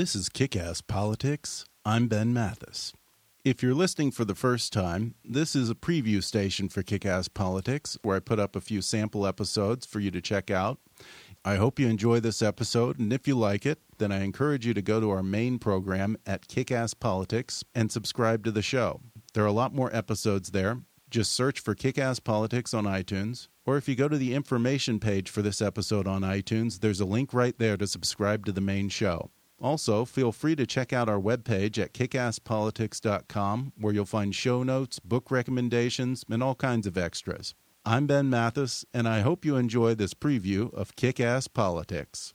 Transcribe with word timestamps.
This 0.00 0.16
is 0.16 0.30
Kick 0.30 0.56
Ass 0.56 0.80
Politics. 0.80 1.66
I'm 1.84 2.08
Ben 2.08 2.32
Mathis. 2.32 2.94
If 3.44 3.62
you're 3.62 3.74
listening 3.74 4.12
for 4.12 4.24
the 4.24 4.34
first 4.34 4.72
time, 4.72 5.14
this 5.22 5.54
is 5.54 5.68
a 5.68 5.74
preview 5.74 6.24
station 6.24 6.70
for 6.70 6.82
Kick 6.82 7.04
Ass 7.04 7.28
Politics 7.28 7.98
where 8.00 8.16
I 8.16 8.20
put 8.20 8.40
up 8.40 8.56
a 8.56 8.62
few 8.62 8.80
sample 8.80 9.26
episodes 9.26 9.84
for 9.84 10.00
you 10.00 10.10
to 10.12 10.22
check 10.22 10.50
out. 10.50 10.78
I 11.44 11.56
hope 11.56 11.78
you 11.78 11.86
enjoy 11.86 12.18
this 12.18 12.40
episode, 12.40 12.98
and 12.98 13.12
if 13.12 13.28
you 13.28 13.34
like 13.34 13.66
it, 13.66 13.78
then 13.98 14.10
I 14.10 14.22
encourage 14.22 14.64
you 14.64 14.72
to 14.72 14.80
go 14.80 15.00
to 15.00 15.10
our 15.10 15.22
main 15.22 15.58
program 15.58 16.16
at 16.24 16.48
Kick 16.48 16.72
Ass 16.72 16.94
Politics 16.94 17.62
and 17.74 17.92
subscribe 17.92 18.42
to 18.44 18.50
the 18.50 18.62
show. 18.62 19.02
There 19.34 19.44
are 19.44 19.48
a 19.48 19.52
lot 19.52 19.74
more 19.74 19.94
episodes 19.94 20.52
there. 20.52 20.80
Just 21.10 21.30
search 21.30 21.60
for 21.60 21.74
Kick 21.74 21.98
Ass 21.98 22.20
Politics 22.20 22.72
on 22.72 22.84
iTunes, 22.84 23.48
or 23.66 23.76
if 23.76 23.86
you 23.86 23.96
go 23.96 24.08
to 24.08 24.16
the 24.16 24.32
information 24.32 24.98
page 24.98 25.28
for 25.28 25.42
this 25.42 25.60
episode 25.60 26.06
on 26.06 26.22
iTunes, 26.22 26.80
there's 26.80 27.00
a 27.00 27.04
link 27.04 27.34
right 27.34 27.58
there 27.58 27.76
to 27.76 27.86
subscribe 27.86 28.46
to 28.46 28.52
the 28.52 28.62
main 28.62 28.88
show. 28.88 29.30
Also, 29.60 30.06
feel 30.06 30.32
free 30.32 30.56
to 30.56 30.66
check 30.66 30.92
out 30.92 31.08
our 31.08 31.20
webpage 31.20 31.78
at 31.78 31.92
kickasspolitics.com 31.92 33.72
where 33.78 33.92
you'll 33.92 34.06
find 34.06 34.34
show 34.34 34.62
notes, 34.62 34.98
book 34.98 35.30
recommendations, 35.30 36.24
and 36.30 36.42
all 36.42 36.54
kinds 36.54 36.86
of 36.86 36.96
extras. 36.96 37.54
I'm 37.84 38.06
Ben 38.06 38.30
Mathis, 38.30 38.84
and 38.94 39.06
I 39.08 39.20
hope 39.20 39.44
you 39.44 39.56
enjoy 39.56 39.94
this 39.94 40.14
preview 40.14 40.72
of 40.74 40.96
Kick 40.96 41.20
Ass 41.20 41.48
Politics. 41.48 42.34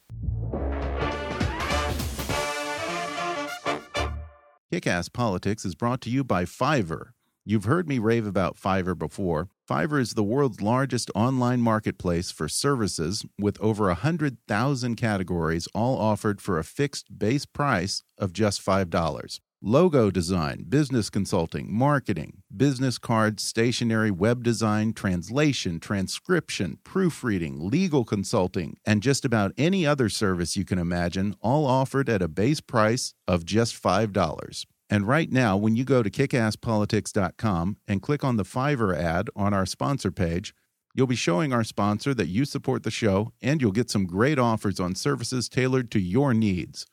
Kick 4.71 4.87
Ass 4.87 5.09
Politics 5.09 5.65
is 5.65 5.75
brought 5.75 6.01
to 6.01 6.09
you 6.09 6.23
by 6.23 6.45
Fiverr. 6.45 7.09
You've 7.43 7.65
heard 7.65 7.87
me 7.87 7.99
rave 7.99 8.25
about 8.25 8.57
Fiverr 8.57 8.97
before. 8.97 9.49
Fiverr 9.67 9.99
is 9.99 10.13
the 10.13 10.23
world's 10.23 10.61
largest 10.61 11.09
online 11.15 11.59
marketplace 11.59 12.29
for 12.29 12.47
services 12.47 13.25
with 13.39 13.59
over 13.59 13.87
100,000 13.87 14.95
categories, 14.95 15.67
all 15.73 15.97
offered 15.97 16.39
for 16.39 16.59
a 16.59 16.63
fixed 16.63 17.17
base 17.17 17.47
price 17.47 18.03
of 18.19 18.31
just 18.31 18.63
$5. 18.63 19.39
Logo 19.63 20.11
design, 20.11 20.65
business 20.69 21.09
consulting, 21.09 21.73
marketing, 21.73 22.43
business 22.55 22.99
cards, 22.99 23.41
stationery, 23.41 24.11
web 24.11 24.43
design, 24.43 24.93
translation, 24.93 25.79
transcription, 25.79 26.77
proofreading, 26.83 27.67
legal 27.67 28.05
consulting, 28.05 28.77
and 28.85 29.01
just 29.01 29.25
about 29.25 29.51
any 29.57 29.83
other 29.83 30.09
service 30.09 30.55
you 30.55 30.63
can 30.63 30.77
imagine, 30.77 31.35
all 31.41 31.65
offered 31.65 32.07
at 32.07 32.21
a 32.21 32.27
base 32.27 32.61
price 32.61 33.15
of 33.27 33.45
just 33.45 33.81
$5. 33.81 34.65
And 34.89 35.07
right 35.07 35.31
now, 35.31 35.57
when 35.57 35.75
you 35.75 35.83
go 35.83 36.03
to 36.03 36.09
kickasspolitics.com 36.09 37.77
and 37.87 38.01
click 38.01 38.23
on 38.23 38.37
the 38.37 38.43
Fiverr 38.43 38.95
ad 38.95 39.29
on 39.35 39.53
our 39.53 39.65
sponsor 39.65 40.11
page, 40.11 40.53
you'll 40.93 41.07
be 41.07 41.15
showing 41.15 41.51
our 41.51 41.63
sponsor 41.63 42.13
that 42.13 42.27
you 42.27 42.45
support 42.45 42.83
the 42.83 42.91
show 42.91 43.31
and 43.41 43.61
you'll 43.61 43.71
get 43.71 43.89
some 43.89 44.05
great 44.05 44.37
offers 44.37 44.79
on 44.79 44.93
services 44.93 45.49
tailored 45.49 45.89
to 45.91 45.99
your 45.99 46.33
needs. 46.33 46.85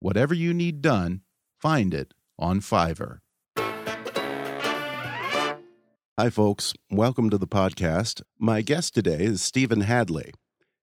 Whatever 0.00 0.34
you 0.34 0.52
need 0.52 0.82
done, 0.82 1.22
find 1.58 1.94
it 1.94 2.12
on 2.38 2.60
Fiverr. 2.60 3.18
Hi, 6.18 6.30
folks. 6.30 6.74
Welcome 6.90 7.30
to 7.30 7.38
the 7.38 7.46
podcast. 7.46 8.22
My 8.38 8.60
guest 8.60 8.94
today 8.94 9.20
is 9.20 9.40
Stephen 9.40 9.82
Hadley. 9.82 10.32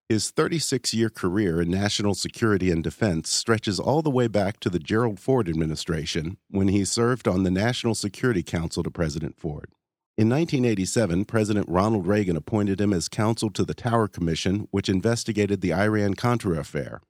His 0.07 0.29
36 0.29 0.93
year 0.93 1.09
career 1.09 1.59
in 1.59 1.71
national 1.71 2.13
security 2.13 2.69
and 2.69 2.83
defense 2.83 3.27
stretches 3.31 3.79
all 3.79 4.03
the 4.03 4.11
way 4.11 4.27
back 4.27 4.59
to 4.59 4.69
the 4.69 4.77
Gerald 4.77 5.19
Ford 5.19 5.49
administration 5.49 6.37
when 6.51 6.67
he 6.67 6.85
served 6.85 7.27
on 7.27 7.41
the 7.41 7.49
National 7.49 7.95
Security 7.95 8.43
Council 8.43 8.83
to 8.83 8.91
President 8.91 9.35
Ford. 9.35 9.71
In 10.15 10.29
1987, 10.29 11.25
President 11.25 11.67
Ronald 11.67 12.05
Reagan 12.05 12.37
appointed 12.37 12.79
him 12.79 12.93
as 12.93 13.09
counsel 13.09 13.49
to 13.49 13.65
the 13.65 13.73
Tower 13.73 14.07
Commission, 14.07 14.67
which 14.69 14.89
investigated 14.89 15.61
the 15.61 15.73
Iran 15.73 16.13
Contra 16.13 16.59
affair. 16.59 17.01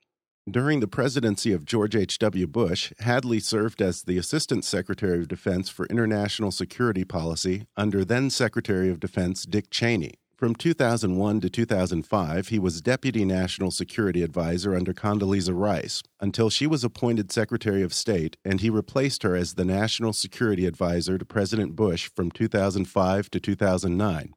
During 0.50 0.80
the 0.80 0.88
presidency 0.88 1.52
of 1.52 1.66
George 1.66 1.98
H.W. 1.98 2.48
Bush, 2.48 2.94
Hadley 3.00 3.42
served 3.42 3.82
as 3.82 4.04
the 4.04 4.18
Assistant 4.18 4.64
Secretary 4.64 5.20
of 5.20 5.28
Defense 5.28 5.68
for 5.68 5.86
International 5.88 6.50
Security 6.50 7.04
Policy 7.04 7.68
under 7.76 8.06
then 8.06 8.30
Secretary 8.30 8.90
of 8.90 9.02
Defense 9.02 9.46
Dick 9.46 9.70
Cheney. 9.70 10.14
From 10.46 10.54
2001 10.54 11.42
to 11.42 11.50
2005, 11.50 12.50
he 12.50 12.60
was 12.60 12.80
Deputy 12.80 13.26
National 13.26 13.72
Security 13.72 14.22
Advisor 14.22 14.76
under 14.76 14.94
Condoleezza 14.94 15.60
Rice 15.60 16.04
until 16.20 16.52
she 16.52 16.68
was 16.68 16.84
appointed 16.84 17.32
Secretary 17.32 17.82
of 17.82 17.96
State 17.96 18.38
and 18.46 18.62
he 18.62 18.70
replaced 18.70 19.24
her 19.24 19.36
as 19.36 19.56
the 19.56 19.66
National 19.66 20.14
Security 20.14 20.68
Advisor 20.68 21.18
to 21.18 21.26
President 21.26 21.76
Bush 21.76 22.12
from 22.16 22.30
2005 22.30 23.32
to 23.32 23.40
2009. 23.40 24.36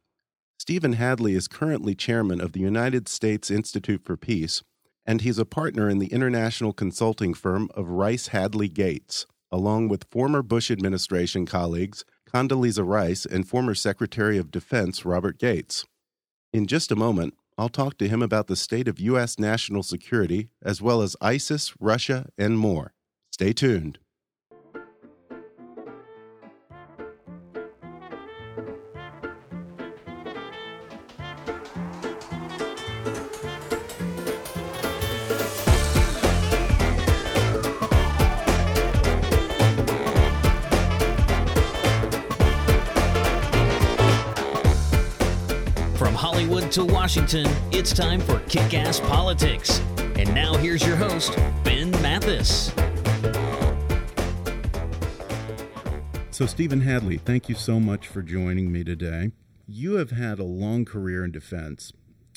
Stephen 0.59 0.95
Hadley 0.95 1.35
is 1.35 1.47
currently 1.47 1.95
chairman 1.95 2.41
of 2.41 2.53
the 2.53 2.61
United 2.61 3.07
States 3.07 3.51
Institute 3.51 4.03
for 4.03 4.17
Peace, 4.17 4.63
and 5.05 5.21
he's 5.21 5.39
a 5.39 5.45
partner 5.45 5.91
in 5.91 5.99
the 5.99 6.11
international 6.11 6.73
consulting 6.73 7.35
firm 7.35 7.69
of 7.75 7.87
Rice 7.87 8.29
Hadley 8.29 8.71
Gates, 8.71 9.27
along 9.53 9.89
with 9.89 10.09
former 10.11 10.41
Bush 10.41 10.71
administration 10.71 11.45
colleagues 11.45 12.07
Condoleezza 12.27 12.87
Rice 12.87 13.27
and 13.27 13.47
former 13.47 13.75
Secretary 13.75 14.39
of 14.39 14.51
Defense 14.51 15.05
Robert 15.05 15.39
Gates. 15.39 15.85
In 16.51 16.67
just 16.67 16.91
a 16.91 16.97
moment, 16.97 17.35
I'll 17.59 17.69
talk 17.69 17.99
to 17.99 18.09
him 18.09 18.23
about 18.23 18.47
the 18.47 18.57
state 18.57 18.89
of 18.89 18.99
U.S. 19.01 19.39
national 19.39 19.83
security, 19.83 20.49
as 20.63 20.81
well 20.81 21.03
as 21.03 21.15
ISIS, 21.21 21.75
Russia, 21.79 22.31
and 22.39 22.59
more. 22.59 22.95
Stay 23.31 23.53
tuned. 23.53 23.99
Hollywood 46.19 46.73
to 46.73 46.84
Washington, 46.84 47.47
it's 47.71 47.93
time 47.93 48.21
for 48.21 48.41
Kick 48.49 48.75
Ass 48.75 48.99
Politics. 48.99 49.79
And 50.17 50.34
now 50.34 50.53
here's 50.56 50.84
your 50.84 50.97
host, 50.97 51.39
Ben 51.62 51.93
Mathis. 52.03 52.73
So, 56.33 56.45
Stephen 56.45 56.81
Hadley, 56.81 57.19
thank 57.19 57.49
you 57.49 57.55
so 57.55 57.79
much 57.79 58.09
for 58.09 58.23
joining 58.23 58.73
me 58.73 58.83
today. 58.83 59.31
You 59.69 59.95
have 59.95 60.11
had 60.11 60.41
a 60.41 60.45
long 60.45 60.84
career 60.84 61.25
in 61.25 61.31
defense 61.31 61.93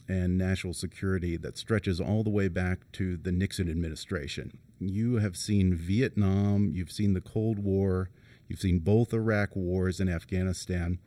and 0.08 0.38
national 0.38 0.75
security 0.75 1.36
that 1.38 1.58
stretches 1.58 2.00
all 2.00 2.24
the 2.24 2.30
way 2.30 2.50
back 2.50 2.92
to 2.92 3.18
the 3.18 3.31
Nixon 3.31 3.68
administration. 3.68 4.59
You 4.80 5.16
have 5.16 5.36
seen 5.36 5.74
Vietnam, 5.74 6.69
you've 6.72 6.92
seen 6.92 7.16
the 7.16 7.22
Cold 7.22 7.58
War, 7.58 8.12
you've 8.48 8.59
seen 8.59 8.78
both 8.78 9.12
Iraq 9.12 9.56
wars 9.56 10.00
and 10.00 10.08
Afghanistan. 10.08 11.00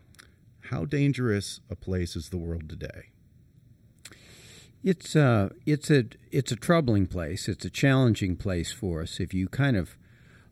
How 0.70 0.86
dangerous 0.86 1.60
a 1.68 1.76
place 1.76 2.16
is 2.16 2.30
the 2.30 2.38
world 2.38 2.68
today? 2.68 3.10
It's 4.82 5.14
uh, 5.14 5.50
it's 5.66 5.90
a 5.90 6.04
it's 6.30 6.52
a 6.52 6.56
troubling 6.56 7.06
place. 7.06 7.48
It's 7.48 7.64
a 7.64 7.70
challenging 7.70 8.36
place 8.36 8.72
for 8.72 9.02
us. 9.02 9.20
If 9.20 9.34
you 9.34 9.48
kind 9.48 9.76
of 9.76 9.96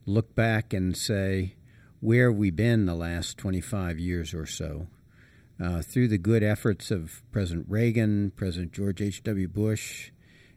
look 0.06 0.34
back 0.34 0.72
and 0.72 0.96
say, 0.96 1.54
where 2.00 2.30
have 2.30 2.38
we 2.38 2.50
been 2.50 2.86
the 2.86 2.94
last 2.94 3.38
25 3.38 3.98
years 3.98 4.34
or 4.34 4.46
so? 4.46 4.88
Uh, 5.62 5.80
through 5.80 6.08
the 6.08 6.18
good 6.18 6.42
efforts 6.42 6.90
of 6.90 7.22
President 7.30 7.66
Reagan, 7.68 8.32
President 8.34 8.72
George 8.72 9.00
H.W. 9.00 9.48
Bush, 9.48 10.10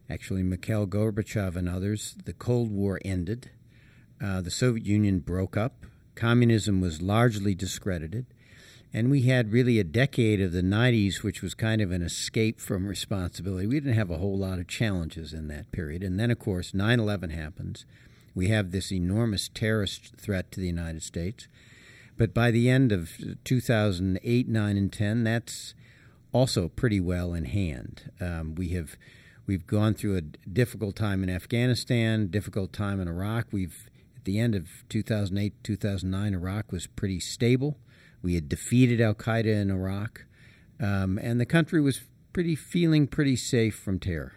actually 0.09 0.41
Mikhail 0.41 0.87
Gorbachev 0.87 1.55
and 1.55 1.69
others, 1.69 2.15
the 2.25 2.33
Cold 2.33 2.71
War 2.71 2.99
ended. 3.05 3.51
Uh, 4.23 4.41
the 4.41 4.49
Soviet 4.49 4.85
Union 4.85 5.19
broke 5.19 5.55
up. 5.55 5.85
Communism 6.15 6.81
was 6.81 7.01
largely 7.01 7.53
discredited. 7.53 8.25
And 8.93 9.11
we 9.11 9.23
had 9.23 9.51
really 9.51 9.79
a 9.79 9.83
decade 9.83 10.39
of 10.39 10.53
the 10.53 10.61
90s, 10.61 11.21
which 11.21 11.41
was 11.41 11.53
kind 11.53 11.81
of 11.81 11.91
an 11.91 12.01
escape 12.01 12.61
from 12.61 12.87
responsibility. 12.87 13.67
We 13.67 13.79
didn't 13.79 13.95
have 13.95 14.09
a 14.09 14.17
whole 14.17 14.37
lot 14.37 14.59
of 14.59 14.67
challenges 14.67 15.33
in 15.33 15.47
that 15.49 15.71
period. 15.71 16.01
And 16.01 16.19
then, 16.19 16.31
of 16.31 16.39
course, 16.39 16.73
9 16.73 16.99
11 16.99 17.31
happens. 17.31 17.85
We 18.33 18.49
have 18.49 18.71
this 18.71 18.91
enormous 18.91 19.49
terrorist 19.53 20.15
threat 20.17 20.51
to 20.51 20.59
the 20.59 20.67
United 20.67 21.03
States. 21.03 21.47
But 22.17 22.33
by 22.33 22.51
the 22.51 22.69
end 22.69 22.91
of 22.91 23.11
2008, 23.43 24.47
9, 24.47 24.77
and 24.77 24.93
10, 24.93 25.23
that's 25.23 25.73
also 26.31 26.67
pretty 26.67 26.99
well 26.99 27.33
in 27.33 27.45
hand. 27.45 28.11
Um, 28.19 28.55
we 28.55 28.69
have 28.69 28.97
we've 29.47 29.65
gone 29.67 29.93
through 29.93 30.17
a 30.17 30.21
difficult 30.21 30.95
time 30.95 31.23
in 31.23 31.29
Afghanistan, 31.29 32.27
difficult 32.27 32.73
time 32.73 32.99
in 32.99 33.07
Iraq. 33.07 33.47
We've 33.51 33.89
at 34.15 34.25
the 34.25 34.39
end 34.39 34.55
of 34.55 34.83
2008, 34.89 35.63
2009, 35.63 36.33
Iraq 36.33 36.71
was 36.71 36.87
pretty 36.87 37.19
stable. 37.19 37.77
We 38.25 38.33
had 38.33 38.49
defeated 38.49 38.99
Al 38.99 39.13
Qaeda 39.13 39.45
in 39.61 39.69
Iraq, 39.69 40.25
um, 40.79 41.19
and 41.21 41.39
the 41.39 41.45
country 41.45 41.79
was 41.79 42.01
pretty 42.33 42.55
feeling 42.55 43.05
pretty 43.05 43.35
safe 43.35 43.75
from 43.75 43.99
terror. 43.99 44.33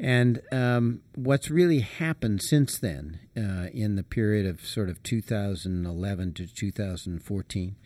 And 0.00 0.42
um, 0.50 1.02
what's 1.14 1.48
really 1.48 1.78
happened 1.78 2.42
since 2.42 2.76
then, 2.76 3.20
uh, 3.36 3.68
in 3.72 3.94
the 3.94 4.02
period 4.02 4.46
of 4.46 4.66
sort 4.66 4.88
of 4.88 5.00
2011 5.04 6.32
to 6.34 6.52
2014, 6.52 7.76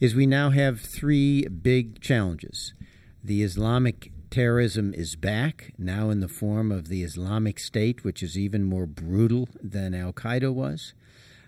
is 0.00 0.16
we 0.16 0.26
now 0.26 0.50
have 0.50 0.80
three 0.80 1.46
big 1.46 2.00
challenges. 2.00 2.74
The 3.22 3.44
Islamic 3.44 4.10
terrorism 4.30 4.92
is 4.94 5.14
back, 5.14 5.74
now 5.78 6.10
in 6.10 6.18
the 6.18 6.28
form 6.28 6.72
of 6.72 6.88
the 6.88 7.04
Islamic 7.04 7.60
State, 7.60 8.02
which 8.02 8.20
is 8.20 8.36
even 8.36 8.64
more 8.64 8.86
brutal 8.86 9.48
than 9.62 9.94
Al 9.94 10.12
Qaeda 10.12 10.52
was. 10.52 10.92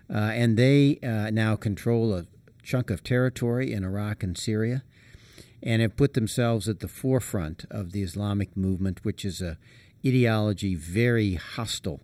Uh, 0.09 0.31
and 0.33 0.55
they 0.57 0.99
uh, 1.03 1.31
now 1.31 1.57
control 1.57 2.13
a 2.13 2.25
chunk 2.63 2.89
of 2.89 3.03
territory 3.03 3.71
in 3.73 3.83
Iraq 3.83 4.23
and 4.23 4.37
Syria 4.37 4.83
and 5.61 5.81
have 5.81 5.95
put 5.95 6.13
themselves 6.13 6.67
at 6.67 6.79
the 6.79 6.87
forefront 6.87 7.65
of 7.71 7.91
the 7.91 8.03
Islamic 8.03 8.57
movement, 8.57 8.99
which 9.03 9.23
is 9.23 9.41
a 9.41 9.57
ideology 10.05 10.75
very 10.75 11.35
hostile 11.35 12.01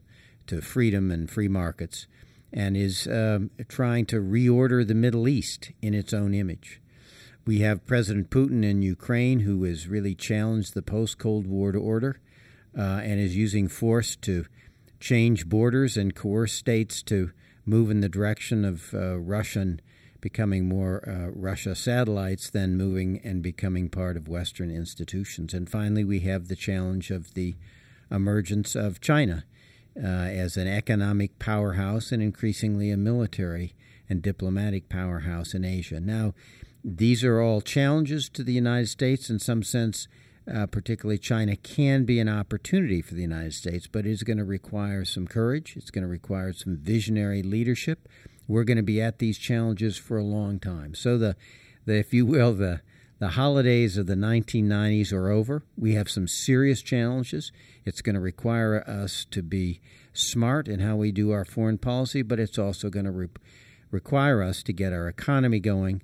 to 0.47 0.61
freedom 0.61 1.11
and 1.11 1.29
free 1.29 1.49
markets, 1.49 2.07
and 2.53 2.77
is 2.77 3.07
um, 3.07 3.51
trying 3.67 4.05
to 4.05 4.15
reorder 4.15 4.87
the 4.87 4.95
Middle 4.95 5.27
East 5.27 5.71
in 5.81 5.93
its 5.93 6.13
own 6.13 6.33
image. 6.33 6.81
We 7.45 7.59
have 7.59 7.85
President 7.85 8.29
Putin 8.29 8.63
in 8.63 8.81
Ukraine, 8.81 9.41
who 9.41 9.63
has 9.63 9.87
really 9.87 10.15
challenged 10.15 10.73
the 10.73 10.81
post 10.81 11.17
Cold 11.17 11.45
War 11.45 11.75
order 11.75 12.19
uh, 12.77 13.01
and 13.03 13.19
is 13.19 13.35
using 13.35 13.67
force 13.67 14.15
to 14.17 14.45
change 14.99 15.47
borders 15.47 15.97
and 15.97 16.15
coerce 16.15 16.53
states 16.53 17.01
to 17.03 17.31
move 17.65 17.91
in 17.91 18.01
the 18.01 18.09
direction 18.09 18.65
of 18.65 18.93
uh, 18.93 19.17
Russian 19.17 19.81
becoming 20.21 20.67
more 20.67 21.07
uh, 21.07 21.29
Russia 21.33 21.75
satellites 21.75 22.49
than 22.49 22.77
moving 22.77 23.19
and 23.23 23.41
becoming 23.41 23.89
part 23.89 24.17
of 24.17 24.27
Western 24.27 24.71
institutions. 24.71 25.53
And 25.53 25.69
finally, 25.69 26.03
we 26.03 26.21
have 26.21 26.47
the 26.47 26.55
challenge 26.55 27.11
of 27.11 27.33
the 27.33 27.55
emergence 28.11 28.75
of 28.75 29.01
China 29.01 29.45
uh, 29.95 30.07
as 30.07 30.57
an 30.57 30.67
economic 30.67 31.39
powerhouse 31.39 32.11
and 32.11 32.21
increasingly 32.21 32.91
a 32.91 32.97
military 32.97 33.73
and 34.09 34.21
diplomatic 34.21 34.89
powerhouse 34.89 35.53
in 35.53 35.63
Asia. 35.63 35.99
Now, 35.99 36.33
these 36.83 37.23
are 37.23 37.41
all 37.41 37.61
challenges 37.61 38.29
to 38.29 38.43
the 38.43 38.53
United 38.53 38.87
States. 38.87 39.29
In 39.29 39.39
some 39.39 39.63
sense, 39.63 40.07
uh, 40.51 40.65
particularly 40.65 41.19
China, 41.19 41.55
can 41.55 42.05
be 42.05 42.19
an 42.19 42.29
opportunity 42.29 43.01
for 43.01 43.13
the 43.13 43.21
United 43.21 43.53
States, 43.53 43.87
but 43.87 44.05
it 44.05 44.11
is 44.11 44.23
going 44.23 44.37
to 44.37 44.45
require 44.45 45.05
some 45.05 45.27
courage. 45.27 45.75
It's 45.75 45.91
going 45.91 46.03
to 46.03 46.09
require 46.09 46.53
some 46.53 46.77
visionary 46.77 47.43
leadership. 47.43 48.07
We're 48.49 48.65
going 48.65 48.77
to 48.77 48.83
be 48.83 48.99
at 48.99 49.19
these 49.19 49.37
challenges 49.37 49.97
for 49.97 50.17
a 50.17 50.23
long 50.23 50.59
time. 50.59 50.95
So 50.95 51.17
the, 51.17 51.37
the 51.85 51.99
if 51.99 52.13
you 52.13 52.25
will, 52.25 52.53
the 52.53 52.81
the 53.19 53.29
holidays 53.29 53.97
of 53.97 54.07
the 54.07 54.15
1990s 54.15 55.11
are 55.11 55.29
over. 55.29 55.63
We 55.77 55.93
have 55.95 56.09
some 56.09 56.25
serious 56.25 56.81
challenges. 56.81 57.51
It's 57.85 58.01
going 58.01 58.15
to 58.15 58.21
require 58.21 58.81
us 58.87 59.25
to 59.31 59.43
be 59.43 59.81
smart 60.13 60.69
in 60.69 60.79
how 60.79 60.95
we 60.95 61.11
do 61.11 61.31
our 61.31 61.43
foreign 61.43 61.77
policy, 61.77 62.21
but 62.21 62.39
it's 62.39 62.57
also 62.57 62.89
going 62.89 63.05
to 63.05 63.11
re- 63.11 63.27
require 63.91 64.41
us 64.41 64.63
to 64.63 64.73
get 64.73 64.93
our 64.93 65.09
economy 65.09 65.59
going, 65.59 66.01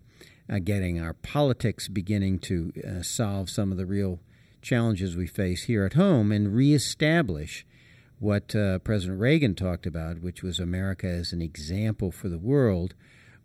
uh, 0.49 0.59
getting 0.59 0.99
our 0.99 1.13
politics 1.13 1.87
beginning 1.87 2.39
to 2.39 2.73
uh, 2.85 3.01
solve 3.01 3.49
some 3.49 3.71
of 3.71 3.77
the 3.77 3.85
real 3.85 4.19
challenges 4.61 5.15
we 5.15 5.25
face 5.25 5.63
here 5.63 5.85
at 5.85 5.93
home, 5.93 6.33
and 6.33 6.53
reestablish 6.53 7.65
what 8.25 8.55
uh, 8.55 8.79
President 8.79 9.19
Reagan 9.19 9.53
talked 9.53 9.85
about, 9.85 10.19
which 10.19 10.41
was 10.41 10.59
America 10.59 11.05
as 11.05 11.31
an 11.31 11.43
example 11.43 12.11
for 12.11 12.27
the 12.27 12.39
world 12.39 12.95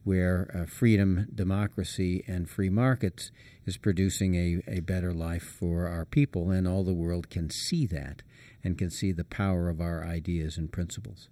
where 0.04 0.50
uh, 0.54 0.64
freedom, 0.64 1.28
democracy, 1.34 2.24
and 2.26 2.48
free 2.48 2.70
markets 2.70 3.30
is 3.66 3.76
producing 3.76 4.34
a, 4.34 4.62
a 4.66 4.80
better 4.80 5.12
life 5.12 5.42
for 5.42 5.86
our 5.86 6.06
people, 6.06 6.50
and 6.50 6.66
all 6.66 6.82
the 6.82 6.94
world 6.94 7.28
can 7.28 7.50
see 7.50 7.84
that 7.84 8.22
and 8.64 8.78
can 8.78 8.88
see 8.88 9.12
the 9.12 9.22
power 9.22 9.68
of 9.68 9.82
our 9.82 10.02
ideas 10.02 10.56
and 10.56 10.72
principles. 10.72 11.28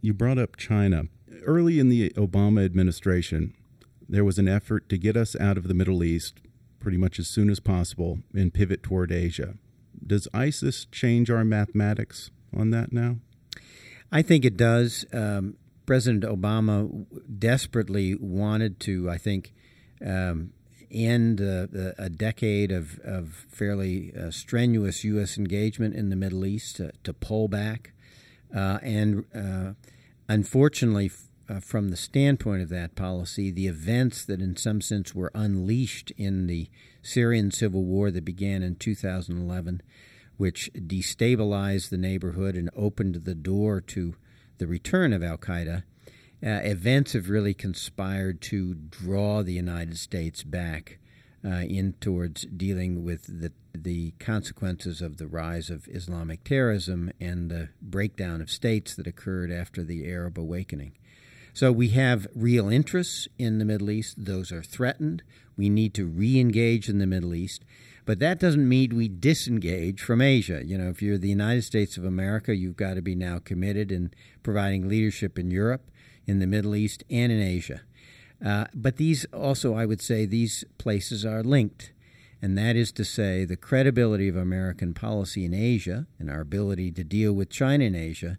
You 0.00 0.12
brought 0.12 0.38
up 0.38 0.56
China. 0.56 1.04
Early 1.46 1.78
in 1.78 1.90
the 1.90 2.10
Obama 2.16 2.64
administration, 2.64 3.54
there 4.08 4.24
was 4.24 4.40
an 4.40 4.48
effort 4.48 4.88
to 4.88 4.98
get 4.98 5.16
us 5.16 5.36
out 5.36 5.56
of 5.56 5.68
the 5.68 5.74
Middle 5.74 6.02
East 6.02 6.40
pretty 6.80 6.98
much 6.98 7.20
as 7.20 7.28
soon 7.28 7.48
as 7.48 7.60
possible 7.60 8.18
and 8.34 8.52
pivot 8.52 8.82
toward 8.82 9.12
Asia. 9.12 9.54
Does 10.04 10.26
ISIS 10.34 10.84
change 10.90 11.30
our 11.30 11.44
mathematics 11.44 12.32
on 12.56 12.70
that 12.70 12.92
now? 12.92 13.16
I 14.10 14.22
think 14.22 14.44
it 14.44 14.56
does. 14.56 15.04
Um, 15.12 15.56
President 15.86 16.24
Obama 16.24 17.06
desperately 17.38 18.14
wanted 18.14 18.78
to, 18.80 19.08
I 19.10 19.18
think, 19.18 19.54
um, 20.04 20.52
end 20.90 21.40
uh, 21.40 21.66
a 21.98 22.08
decade 22.08 22.70
of, 22.72 22.98
of 23.00 23.46
fairly 23.48 24.12
uh, 24.14 24.30
strenuous 24.30 25.04
U.S. 25.04 25.36
engagement 25.38 25.94
in 25.94 26.10
the 26.10 26.16
Middle 26.16 26.46
East 26.46 26.76
to, 26.76 26.92
to 27.04 27.12
pull 27.12 27.48
back. 27.48 27.92
Uh, 28.54 28.78
and 28.82 29.24
uh, 29.34 29.72
unfortunately, 30.28 31.10
uh, 31.48 31.60
from 31.60 31.88
the 31.88 31.96
standpoint 31.96 32.62
of 32.62 32.68
that 32.68 32.94
policy, 32.94 33.50
the 33.50 33.66
events 33.66 34.24
that, 34.24 34.40
in 34.40 34.56
some 34.56 34.80
sense, 34.80 35.14
were 35.14 35.30
unleashed 35.34 36.10
in 36.16 36.46
the 36.46 36.68
Syrian 37.02 37.50
civil 37.50 37.84
war 37.84 38.10
that 38.10 38.24
began 38.24 38.62
in 38.62 38.76
2011, 38.76 39.82
which 40.38 40.70
destabilized 40.72 41.90
the 41.90 41.98
neighborhood 41.98 42.54
and 42.54 42.70
opened 42.74 43.16
the 43.16 43.34
door 43.34 43.80
to 43.82 44.14
the 44.56 44.66
return 44.66 45.12
of 45.12 45.22
Al 45.22 45.36
Qaeda, 45.36 45.82
uh, 46.40 46.60
events 46.62 47.12
have 47.12 47.28
really 47.28 47.54
conspired 47.54 48.40
to 48.40 48.74
draw 48.74 49.42
the 49.42 49.52
United 49.52 49.98
States 49.98 50.42
back 50.44 50.98
uh, 51.44 51.48
in 51.48 51.94
towards 52.00 52.46
dealing 52.46 53.04
with 53.04 53.40
the 53.40 53.52
the 53.74 54.10
consequences 54.18 55.00
of 55.00 55.18
the 55.18 55.26
rise 55.26 55.70
of 55.70 55.86
Islamic 55.88 56.42
terrorism 56.42 57.12
and 57.20 57.48
the 57.48 57.68
breakdown 57.80 58.40
of 58.40 58.50
states 58.50 58.96
that 58.96 59.06
occurred 59.06 59.52
after 59.52 59.84
the 59.84 60.10
Arab 60.10 60.36
awakening. 60.36 60.92
So 61.54 61.70
we 61.70 61.90
have 61.90 62.26
real 62.34 62.68
interests 62.68 63.28
in 63.38 63.58
the 63.58 63.64
Middle 63.64 63.90
East; 63.90 64.24
those 64.24 64.50
are 64.50 64.62
threatened. 64.62 65.22
We 65.56 65.68
need 65.68 65.94
to 65.94 66.06
re-engage 66.06 66.88
in 66.88 66.98
the 66.98 67.06
Middle 67.06 67.34
East. 67.34 67.64
But 68.08 68.20
that 68.20 68.40
doesn't 68.40 68.66
mean 68.66 68.96
we 68.96 69.08
disengage 69.08 70.00
from 70.00 70.22
Asia. 70.22 70.62
You 70.64 70.78
know, 70.78 70.88
if 70.88 71.02
you're 71.02 71.18
the 71.18 71.28
United 71.28 71.60
States 71.60 71.98
of 71.98 72.06
America, 72.06 72.56
you've 72.56 72.74
got 72.74 72.94
to 72.94 73.02
be 73.02 73.14
now 73.14 73.38
committed 73.38 73.92
in 73.92 74.12
providing 74.42 74.88
leadership 74.88 75.38
in 75.38 75.50
Europe, 75.50 75.90
in 76.26 76.38
the 76.38 76.46
Middle 76.46 76.74
East, 76.74 77.04
and 77.10 77.30
in 77.30 77.42
Asia. 77.42 77.82
Uh, 78.42 78.64
but 78.72 78.96
these 78.96 79.26
also, 79.26 79.74
I 79.74 79.84
would 79.84 80.00
say, 80.00 80.24
these 80.24 80.64
places 80.78 81.26
are 81.26 81.42
linked. 81.42 81.92
And 82.40 82.56
that 82.56 82.76
is 82.76 82.92
to 82.92 83.04
say, 83.04 83.44
the 83.44 83.58
credibility 83.58 84.26
of 84.26 84.36
American 84.36 84.94
policy 84.94 85.44
in 85.44 85.52
Asia 85.52 86.06
and 86.18 86.30
our 86.30 86.40
ability 86.40 86.90
to 86.92 87.04
deal 87.04 87.34
with 87.34 87.50
China 87.50 87.84
in 87.84 87.94
Asia 87.94 88.38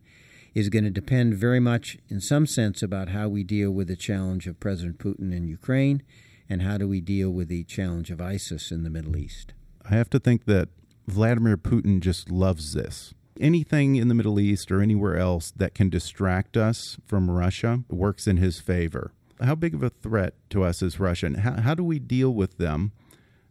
is 0.56 0.69
going 0.69 0.86
to 0.86 0.89
depend 0.89 1.36
very 1.36 1.60
much, 1.60 1.95
in 2.07 2.21
some 2.21 2.48
sense, 2.48 2.81
about 2.81 3.10
how 3.10 3.30
we 3.30 3.44
deal 3.44 3.69
with 3.69 3.88
the 3.88 3.95
challenge 3.95 4.48
of 4.48 4.60
President 4.60 4.98
Putin 4.98 5.31
in 5.31 5.48
Ukraine 5.48 6.01
and 6.50 6.63
how 6.63 6.80
do 6.80 6.88
we 6.88 7.01
deal 7.01 7.30
with 7.30 7.50
the 7.50 7.63
challenge 7.66 8.10
of 8.10 8.19
ISIS 8.19 8.71
in 8.71 8.81
the 8.81 8.89
Middle 8.89 9.16
East. 9.16 9.54
I 9.89 9.95
have 9.95 10.09
to 10.12 10.19
think 10.19 10.45
that 10.45 10.69
Vladimir 11.07 11.57
Putin 11.57 12.00
just 12.00 12.30
loves 12.30 12.74
this. 12.74 13.13
Anything 13.39 13.95
in 13.95 14.07
the 14.07 14.13
Middle 14.13 14.39
East 14.39 14.71
or 14.71 14.81
anywhere 14.81 15.18
else 15.18 15.51
that 15.56 15.74
can 15.74 15.89
distract 15.89 16.56
us 16.56 16.97
from 17.07 17.31
Russia 17.31 17.83
works 17.89 18.28
in 18.28 18.37
his 18.37 18.59
favor. 18.59 19.14
How 19.42 19.56
big 19.56 19.73
of 19.73 19.81
a 19.81 19.90
threat 19.90 20.35
to 20.52 20.64
us 20.64 20.81
is 20.81 20.99
Russia? 20.99 21.28
And 21.28 21.37
how, 21.37 21.61
how 21.61 21.73
do 21.73 21.83
we 21.83 21.97
deal 21.97 22.33
with 22.33 22.57
them? 22.57 22.92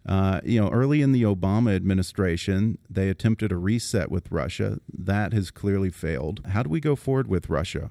Uh, 0.06 0.40
you 0.44 0.60
know, 0.60 0.70
early 0.70 1.02
in 1.02 1.12
the 1.12 1.22
Obama 1.22 1.74
administration, 1.74 2.78
they 2.88 3.08
attempted 3.08 3.50
a 3.50 3.56
reset 3.56 4.10
with 4.10 4.30
Russia. 4.30 4.78
That 4.96 5.32
has 5.32 5.50
clearly 5.50 5.90
failed. 5.90 6.42
How 6.46 6.62
do 6.62 6.70
we 6.70 6.80
go 6.80 6.94
forward 6.94 7.26
with 7.26 7.50
Russia? 7.50 7.90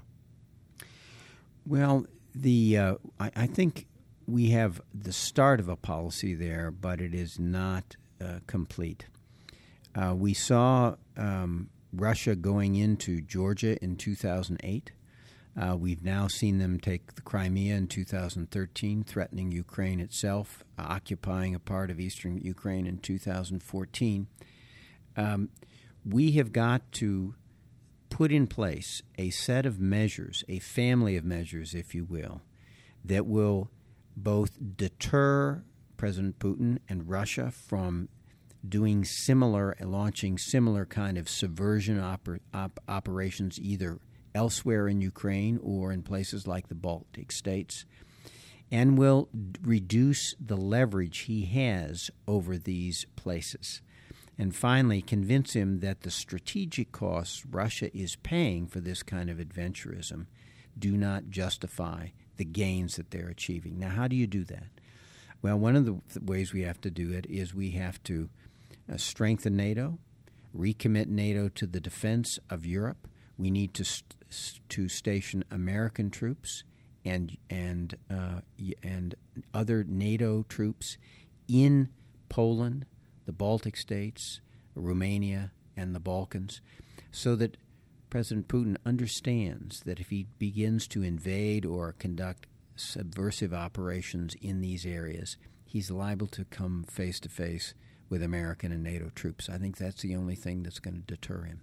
Well, 1.66 2.06
the 2.34 2.78
uh, 2.78 2.94
I, 3.20 3.30
I, 3.36 3.46
think 3.46 3.86
we 4.26 4.50
have 4.50 4.80
the 4.94 5.12
start 5.12 5.60
of 5.60 5.68
a 5.68 5.76
policy 5.76 6.34
there, 6.34 6.70
but 6.70 7.00
it 7.00 7.14
is 7.14 7.38
not 7.38 7.96
complete. 8.46 9.06
Uh, 9.94 10.14
we 10.14 10.34
saw 10.34 10.94
um, 11.16 11.68
Russia 11.92 12.36
going 12.36 12.76
into 12.76 13.20
Georgia 13.20 13.82
in 13.82 13.96
2008. 13.96 14.92
Uh, 15.60 15.76
we've 15.76 16.04
now 16.04 16.28
seen 16.28 16.58
them 16.58 16.78
take 16.78 17.14
the 17.14 17.22
Crimea 17.22 17.74
in 17.74 17.88
2013, 17.88 19.02
threatening 19.02 19.50
Ukraine 19.50 19.98
itself, 19.98 20.62
occupying 20.78 21.54
a 21.54 21.58
part 21.58 21.90
of 21.90 21.98
eastern 21.98 22.38
Ukraine 22.38 22.86
in 22.86 22.98
2014. 22.98 24.28
Um, 25.16 25.48
we 26.04 26.32
have 26.32 26.52
got 26.52 26.92
to 26.92 27.34
put 28.08 28.30
in 28.30 28.46
place 28.46 29.02
a 29.18 29.30
set 29.30 29.66
of 29.66 29.80
measures, 29.80 30.44
a 30.48 30.60
family 30.60 31.16
of 31.16 31.24
measures, 31.24 31.74
if 31.74 31.92
you 31.92 32.04
will, 32.04 32.40
that 33.04 33.26
will 33.26 33.70
both 34.16 34.58
deter 34.76 35.64
President 35.98 36.38
Putin 36.38 36.78
and 36.88 37.08
Russia 37.08 37.50
from 37.50 38.08
doing 38.66 39.04
similar, 39.04 39.76
launching 39.80 40.38
similar 40.38 40.86
kind 40.86 41.18
of 41.18 41.28
subversion 41.28 41.98
oper, 41.98 42.38
op, 42.54 42.80
operations 42.88 43.60
either 43.60 43.98
elsewhere 44.34 44.88
in 44.88 45.00
Ukraine 45.02 45.58
or 45.62 45.92
in 45.92 46.02
places 46.02 46.46
like 46.46 46.68
the 46.68 46.74
Baltic 46.74 47.30
states, 47.30 47.84
and 48.70 48.96
will 48.96 49.28
reduce 49.62 50.34
the 50.40 50.56
leverage 50.56 51.20
he 51.20 51.44
has 51.46 52.10
over 52.26 52.56
these 52.56 53.04
places. 53.16 53.82
And 54.38 54.54
finally, 54.54 55.02
convince 55.02 55.54
him 55.54 55.80
that 55.80 56.02
the 56.02 56.10
strategic 56.10 56.92
costs 56.92 57.44
Russia 57.44 57.94
is 57.96 58.16
paying 58.16 58.68
for 58.68 58.80
this 58.80 59.02
kind 59.02 59.28
of 59.28 59.38
adventurism 59.38 60.26
do 60.78 60.96
not 60.96 61.28
justify 61.28 62.08
the 62.36 62.44
gains 62.44 62.96
that 62.96 63.10
they're 63.10 63.28
achieving. 63.28 63.78
Now, 63.80 63.88
how 63.88 64.06
do 64.06 64.14
you 64.14 64.28
do 64.28 64.44
that? 64.44 64.77
Well, 65.40 65.58
one 65.58 65.76
of 65.76 65.84
the 65.84 66.00
ways 66.20 66.52
we 66.52 66.62
have 66.62 66.80
to 66.80 66.90
do 66.90 67.12
it 67.12 67.26
is 67.28 67.54
we 67.54 67.70
have 67.72 68.02
to 68.04 68.28
uh, 68.92 68.96
strengthen 68.96 69.56
NATO, 69.56 69.98
recommit 70.56 71.06
NATO 71.06 71.48
to 71.50 71.66
the 71.66 71.80
defense 71.80 72.38
of 72.50 72.66
Europe. 72.66 73.06
We 73.36 73.50
need 73.50 73.72
to 73.74 73.84
st- 73.84 74.16
to 74.68 74.88
station 74.88 75.44
American 75.50 76.10
troops 76.10 76.64
and 77.04 77.36
and 77.48 77.96
uh, 78.10 78.40
and 78.82 79.14
other 79.54 79.84
NATO 79.84 80.44
troops 80.48 80.98
in 81.46 81.88
Poland, 82.28 82.86
the 83.24 83.32
Baltic 83.32 83.76
states, 83.76 84.40
Romania, 84.74 85.52
and 85.76 85.94
the 85.94 86.00
Balkans, 86.00 86.60
so 87.12 87.36
that 87.36 87.56
President 88.10 88.48
Putin 88.48 88.76
understands 88.84 89.80
that 89.80 90.00
if 90.00 90.10
he 90.10 90.26
begins 90.38 90.88
to 90.88 91.02
invade 91.02 91.64
or 91.64 91.92
conduct 91.92 92.46
subversive 92.80 93.52
operations 93.52 94.34
in 94.40 94.60
these 94.60 94.86
areas, 94.86 95.36
he's 95.64 95.90
liable 95.90 96.26
to 96.28 96.44
come 96.44 96.84
face 96.84 97.20
to 97.20 97.28
face 97.28 97.74
with 98.08 98.22
American 98.22 98.72
and 98.72 98.82
NATO 98.82 99.10
troops. 99.14 99.48
I 99.48 99.58
think 99.58 99.76
that's 99.76 100.02
the 100.02 100.16
only 100.16 100.34
thing 100.34 100.62
that's 100.62 100.78
going 100.78 100.94
to 100.94 101.14
deter 101.14 101.42
him. 101.42 101.60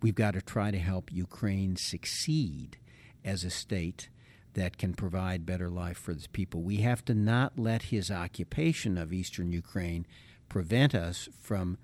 We've 0.00 0.14
got 0.14 0.34
to 0.34 0.42
try 0.42 0.70
to 0.70 0.78
help 0.78 1.12
Ukraine 1.12 1.76
succeed 1.76 2.78
as 3.24 3.44
a 3.44 3.50
state 3.50 4.08
that 4.54 4.78
can 4.78 4.94
provide 4.94 5.46
better 5.46 5.68
life 5.68 5.98
for 5.98 6.12
its 6.12 6.28
people. 6.28 6.62
We 6.62 6.76
have 6.76 7.04
to 7.06 7.14
not 7.14 7.58
let 7.58 7.84
his 7.84 8.10
occupation 8.10 8.96
of 8.96 9.12
eastern 9.12 9.50
Ukraine 9.50 10.06
prevent 10.48 10.94
us 10.94 11.28
from 11.40 11.78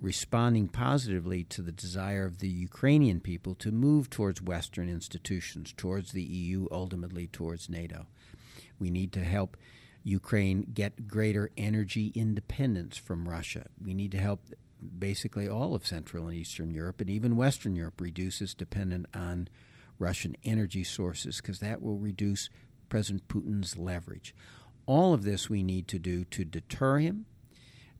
responding 0.00 0.68
positively 0.68 1.42
to 1.44 1.62
the 1.62 1.72
desire 1.72 2.24
of 2.24 2.38
the 2.38 2.48
Ukrainian 2.48 3.20
people 3.20 3.54
to 3.56 3.72
move 3.72 4.10
towards 4.10 4.42
Western 4.42 4.88
institutions, 4.88 5.72
towards 5.76 6.12
the 6.12 6.22
EU, 6.22 6.66
ultimately 6.70 7.26
towards 7.26 7.70
NATO. 7.70 8.06
We 8.78 8.90
need 8.90 9.12
to 9.12 9.24
help 9.24 9.56
Ukraine 10.04 10.70
get 10.74 11.08
greater 11.08 11.50
energy 11.56 12.12
independence 12.14 12.96
from 12.96 13.28
Russia. 13.28 13.66
We 13.82 13.94
need 13.94 14.12
to 14.12 14.18
help 14.18 14.40
basically 14.98 15.48
all 15.48 15.74
of 15.74 15.86
Central 15.86 16.28
and 16.28 16.36
Eastern 16.36 16.70
Europe 16.70 17.00
and 17.00 17.10
even 17.10 17.36
Western 17.36 17.74
Europe 17.74 18.00
reduce 18.00 18.40
its 18.40 18.54
dependence 18.54 19.06
on 19.14 19.48
Russian 19.98 20.36
energy 20.44 20.84
sources 20.84 21.40
because 21.40 21.60
that 21.60 21.80
will 21.80 21.98
reduce 21.98 22.50
President 22.88 23.26
Putin's 23.28 23.76
leverage. 23.78 24.34
All 24.84 25.14
of 25.14 25.24
this 25.24 25.48
we 25.50 25.62
need 25.62 25.88
to 25.88 25.98
do 25.98 26.24
to 26.26 26.44
deter 26.44 26.98
him, 26.98 27.26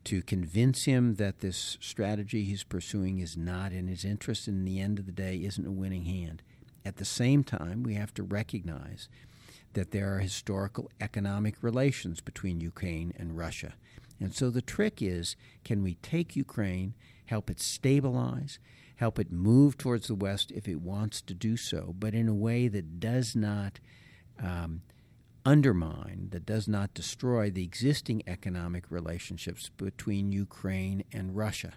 to 0.07 0.23
convince 0.23 0.85
him 0.85 1.17
that 1.17 1.41
this 1.41 1.77
strategy 1.81 2.45
he's 2.45 2.63
pursuing 2.63 3.19
is 3.19 3.37
not 3.37 3.73
in 3.73 3.89
his 3.89 4.05
interest 4.05 4.47
and 4.47 4.59
in 4.59 4.65
the 4.65 4.81
end 4.81 5.01
of 5.01 5.07
the 5.07 5.13
day 5.13 5.37
isn't 5.37 5.67
a 5.67 5.73
winning 5.73 6.05
hand. 6.05 6.43
At 6.85 6.97
the 6.97 7.05
same 7.05 7.43
time, 7.43 7.83
we 7.83 7.95
have 7.95 8.15
to 8.15 8.23
recognize 8.23 9.09
that 9.73 9.91
there 9.91 10.15
are 10.15 10.21
historical 10.21 10.93
economic 11.01 11.57
relations 11.61 12.21
between 12.21 12.61
Ukraine 12.61 13.13
and 13.19 13.37
Russia. 13.37 13.75
And 14.21 14.33
so 14.33 14.49
the 14.49 14.63
trick 14.63 15.03
is 15.03 15.35
can 15.65 15.83
we 15.83 15.95
take 15.97 16.37
Ukraine, 16.37 16.95
help 17.25 17.51
it 17.51 17.61
stabilize, 17.61 18.61
help 18.97 19.19
it 19.19 19.33
move 19.33 19.77
towards 19.77 20.07
the 20.07 20.15
West 20.15 20.53
if 20.53 20.69
it 20.69 20.81
wants 20.81 21.21
to 21.23 21.35
do 21.35 21.57
so, 21.57 21.97
but 21.99 22.15
in 22.15 22.29
a 22.29 22.35
way 22.35 22.69
that 22.69 23.01
does 23.01 23.35
not 23.35 23.81
um, 24.41 24.83
undermine, 25.47 26.29
that 26.33 26.45
does 26.45 26.67
not 26.67 26.93
destroy 26.93 27.51
the 27.51 27.65
existing 27.65 28.23
economic 28.27 28.91
relationships 28.91 29.71
between 29.77 30.33
Ukraine 30.33 31.05
and 31.13 31.37
Russia. 31.37 31.75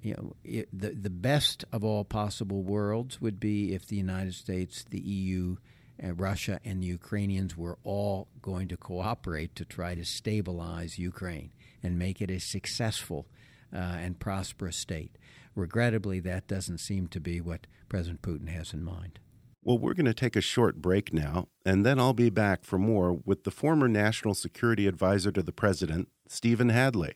You 0.00 0.14
know, 0.14 0.36
it, 0.44 0.68
the 0.72 0.90
the 0.90 1.10
best 1.10 1.64
of 1.72 1.84
all 1.84 2.04
possible 2.04 2.62
worlds 2.62 3.20
would 3.20 3.38
be 3.38 3.74
if 3.74 3.86
the 3.86 3.96
United 3.96 4.34
States, 4.34 4.84
the 4.88 5.00
EU, 5.00 5.56
and 5.98 6.18
Russia 6.18 6.58
and 6.64 6.82
the 6.82 6.86
Ukrainians 6.86 7.56
were 7.56 7.78
all 7.84 8.28
going 8.40 8.68
to 8.68 8.76
cooperate 8.76 9.54
to 9.56 9.64
try 9.64 9.94
to 9.94 10.04
stabilize 10.04 10.98
Ukraine 10.98 11.50
and 11.82 11.98
make 11.98 12.22
it 12.22 12.30
a 12.30 12.40
successful 12.40 13.26
uh, 13.72 13.76
and 13.76 14.18
prosperous 14.18 14.76
state. 14.76 15.16
Regrettably, 15.54 16.20
that 16.20 16.46
doesn't 16.46 16.78
seem 16.78 17.06
to 17.08 17.20
be 17.20 17.40
what 17.40 17.66
President 17.88 18.22
Putin 18.22 18.48
has 18.48 18.72
in 18.72 18.82
mind. 18.82 19.18
Well, 19.62 19.78
we're 19.78 19.92
going 19.92 20.06
to 20.06 20.14
take 20.14 20.36
a 20.36 20.40
short 20.40 20.76
break 20.76 21.12
now, 21.12 21.48
and 21.66 21.84
then 21.84 22.00
I'll 22.00 22.14
be 22.14 22.30
back 22.30 22.64
for 22.64 22.78
more 22.78 23.12
with 23.12 23.44
the 23.44 23.50
former 23.50 23.88
National 23.88 24.32
Security 24.32 24.86
Advisor 24.86 25.30
to 25.32 25.42
the 25.42 25.52
President, 25.52 26.08
Stephen 26.26 26.70
Hadley. 26.70 27.12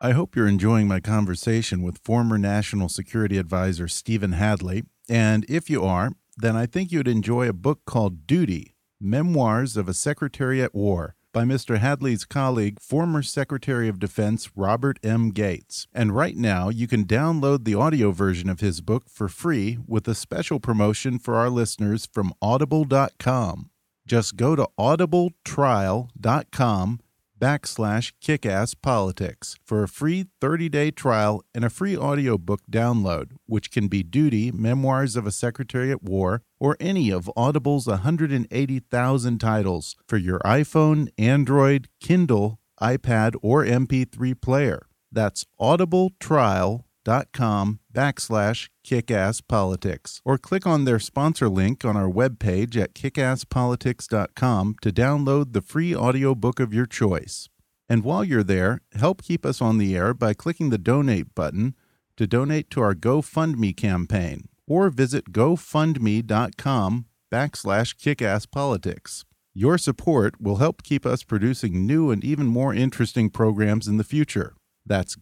I 0.00 0.10
hope 0.12 0.34
you're 0.34 0.48
enjoying 0.48 0.88
my 0.88 0.98
conversation 0.98 1.82
with 1.82 2.00
former 2.04 2.36
National 2.36 2.88
Security 2.88 3.38
Advisor 3.38 3.86
Stephen 3.86 4.32
Hadley. 4.32 4.82
And 5.08 5.46
if 5.48 5.70
you 5.70 5.84
are, 5.84 6.10
then 6.36 6.56
I 6.56 6.66
think 6.66 6.90
you'd 6.90 7.06
enjoy 7.06 7.48
a 7.48 7.52
book 7.52 7.84
called 7.86 8.26
Duty 8.26 8.74
Memoirs 9.00 9.76
of 9.76 9.88
a 9.88 9.94
Secretary 9.94 10.60
at 10.60 10.74
War 10.74 11.14
by 11.36 11.44
Mr. 11.44 11.76
Hadley's 11.76 12.24
colleague, 12.24 12.80
former 12.80 13.22
Secretary 13.22 13.90
of 13.90 13.98
Defense 13.98 14.48
Robert 14.56 14.98
M. 15.02 15.32
Gates. 15.32 15.86
And 15.92 16.16
right 16.16 16.34
now, 16.34 16.70
you 16.70 16.88
can 16.88 17.04
download 17.04 17.64
the 17.64 17.74
audio 17.74 18.10
version 18.10 18.48
of 18.48 18.60
his 18.60 18.80
book 18.80 19.10
for 19.10 19.28
free 19.28 19.76
with 19.86 20.08
a 20.08 20.14
special 20.14 20.60
promotion 20.60 21.18
for 21.18 21.34
our 21.34 21.50
listeners 21.50 22.08
from 22.10 22.32
audible.com. 22.40 23.68
Just 24.06 24.36
go 24.36 24.56
to 24.56 24.66
audibletrial.com 24.80 27.00
backslash 27.46 28.12
kickasspolitics 28.20 29.54
for 29.64 29.84
a 29.84 29.88
free 29.88 30.24
30-day 30.40 30.90
trial 30.90 31.44
and 31.54 31.64
a 31.64 31.70
free 31.70 31.96
audiobook 31.96 32.60
download, 32.68 33.30
which 33.46 33.70
can 33.70 33.86
be 33.86 34.02
Duty, 34.02 34.50
Memoirs 34.50 35.14
of 35.14 35.28
a 35.28 35.30
Secretary 35.30 35.92
at 35.92 36.02
War, 36.02 36.42
or 36.58 36.76
any 36.80 37.08
of 37.12 37.30
Audible's 37.36 37.86
180,000 37.86 39.38
titles 39.38 39.94
for 40.08 40.16
your 40.16 40.40
iPhone, 40.40 41.06
Android, 41.16 41.86
Kindle, 42.00 42.58
iPad, 42.82 43.36
or 43.42 43.64
MP3 43.64 44.40
player. 44.40 44.88
That's 45.12 45.44
audibletrial.com 45.60 46.85
backslash 47.06 48.68
kickasspolitics 48.84 50.20
or 50.24 50.38
click 50.38 50.66
on 50.66 50.84
their 50.84 50.98
sponsor 50.98 51.48
link 51.48 51.84
on 51.84 51.96
our 51.96 52.10
webpage 52.10 52.76
at 52.76 52.94
kickasspolitics.com 52.94 54.76
to 54.82 54.92
download 54.92 55.52
the 55.52 55.62
free 55.62 55.94
audiobook 55.94 56.60
of 56.60 56.74
your 56.74 56.86
choice. 56.86 57.48
And 57.88 58.02
while 58.02 58.24
you're 58.24 58.42
there, 58.42 58.80
help 58.94 59.22
keep 59.22 59.46
us 59.46 59.62
on 59.62 59.78
the 59.78 59.96
air 59.96 60.12
by 60.12 60.34
clicking 60.34 60.70
the 60.70 60.78
donate 60.78 61.34
button 61.34 61.74
to 62.16 62.26
donate 62.26 62.70
to 62.70 62.80
our 62.80 62.94
GoFundMe 62.94 63.76
campaign 63.76 64.48
or 64.66 64.90
visit 64.90 65.32
gofundme.com 65.32 67.06
backslash 67.32 67.94
kickasspolitics. 67.96 69.24
Your 69.54 69.78
support 69.78 70.40
will 70.40 70.56
help 70.56 70.82
keep 70.82 71.06
us 71.06 71.22
producing 71.22 71.86
new 71.86 72.10
and 72.10 72.22
even 72.24 72.46
more 72.46 72.74
interesting 72.74 73.30
programs 73.30 73.88
in 73.88 73.96
the 73.96 74.04
future. 74.04 74.54
That's 74.84 75.16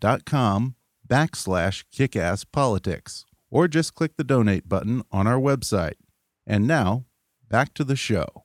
gofundme.com 0.00 0.74
backslash 1.06 1.84
kickasspolitics, 1.94 3.24
or 3.50 3.68
just 3.68 3.94
click 3.94 4.16
the 4.16 4.24
donate 4.24 4.68
button 4.68 5.02
on 5.12 5.26
our 5.26 5.38
website. 5.38 5.94
And 6.46 6.66
now, 6.66 7.04
back 7.48 7.74
to 7.74 7.84
the 7.84 7.96
show. 7.96 8.44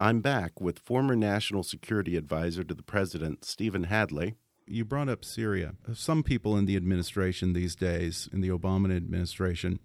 I'm 0.00 0.20
back 0.20 0.60
with 0.60 0.80
former 0.80 1.14
National 1.14 1.62
Security 1.62 2.16
Advisor 2.16 2.64
to 2.64 2.74
the 2.74 2.82
President, 2.82 3.44
Stephen 3.44 3.84
Hadley. 3.84 4.34
You 4.66 4.84
brought 4.84 5.08
up 5.08 5.24
Syria. 5.24 5.74
Some 5.94 6.22
people 6.24 6.56
in 6.56 6.66
the 6.66 6.76
administration 6.76 7.52
these 7.52 7.76
days, 7.76 8.28
in 8.32 8.40
the 8.40 8.48
Obama 8.48 8.94
administration, 8.96 9.78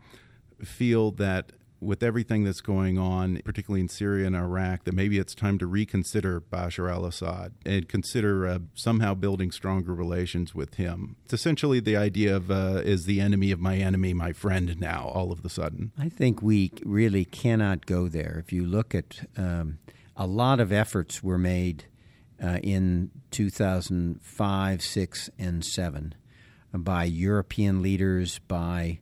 feel 0.64 1.12
that 1.12 1.52
with 1.80 2.02
everything 2.02 2.44
that's 2.44 2.62
going 2.62 2.98
on, 2.98 3.40
particularly 3.46 3.82
in 3.82 3.90
Syria 3.90 4.26
and 4.28 4.36
Iraq, 4.36 4.84
that 4.86 4.94
maybe 4.94 5.18
it's 5.20 5.36
time 5.36 5.58
to 5.60 5.68
reconsider 5.68 6.42
Bashar 6.42 6.92
al 6.92 7.06
Assad 7.06 7.54
and 7.66 7.88
consider 7.88 8.48
uh, 8.48 8.60
somehow 8.74 9.14
building 9.14 9.52
stronger 9.52 9.94
relations 9.94 10.56
with 10.56 10.76
him. 10.76 11.18
It's 11.26 11.34
essentially 11.34 11.80
the 11.80 11.96
idea 11.96 12.36
of 12.36 12.50
uh, 12.50 12.82
is 12.84 13.06
the 13.06 13.22
enemy 13.22 13.52
of 13.52 13.60
my 13.60 13.78
enemy 13.78 14.14
my 14.14 14.34
friend 14.34 14.80
now, 14.80 15.12
all 15.14 15.32
of 15.32 15.44
a 15.46 15.50
sudden. 15.50 15.92
I 15.98 16.10
think 16.10 16.42
we 16.42 16.72
really 16.84 17.26
cannot 17.26 17.86
go 17.86 18.08
there. 18.08 18.42
If 18.44 18.52
you 18.52 18.66
look 18.66 18.96
at 18.96 19.28
um, 19.38 19.80
a 20.16 20.26
lot 20.26 20.60
of 20.60 20.72
efforts 20.72 21.22
were 21.22 21.38
made 21.38 21.86
uh, 22.44 22.60
in 22.64 23.12
2005, 23.32 24.82
6, 24.82 25.30
and 25.38 25.66
7 25.66 26.16
by 26.74 27.04
European 27.06 27.82
leaders, 27.82 28.40
by 28.48 29.00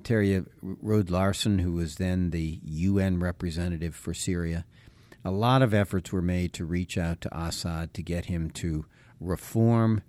uh, 0.00 0.08
Terje 0.08 0.46
Rode 0.62 1.10
Larsen, 1.10 1.60
who 1.60 1.72
was 1.72 1.96
then 1.96 2.30
the 2.30 2.60
UN 2.64 3.20
representative 3.20 3.94
for 3.94 4.14
Syria. 4.14 4.64
A 5.24 5.30
lot 5.30 5.62
of 5.62 5.74
efforts 5.74 6.12
were 6.12 6.22
made 6.22 6.52
to 6.54 6.64
reach 6.64 6.96
out 6.96 7.20
to 7.22 7.38
Assad 7.38 7.92
to 7.94 8.02
get 8.02 8.26
him 8.26 8.50
to 8.50 8.86
reform, 9.20 10.02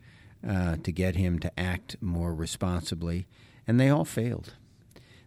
uh, 0.48 0.78
to 0.84 0.92
get 0.92 1.16
him 1.16 1.40
to 1.40 1.60
act 1.60 1.98
more 2.02 2.34
responsibly, 2.34 3.28
and 3.68 3.80
they 3.80 3.90
all 3.90 4.06
failed. 4.06 4.54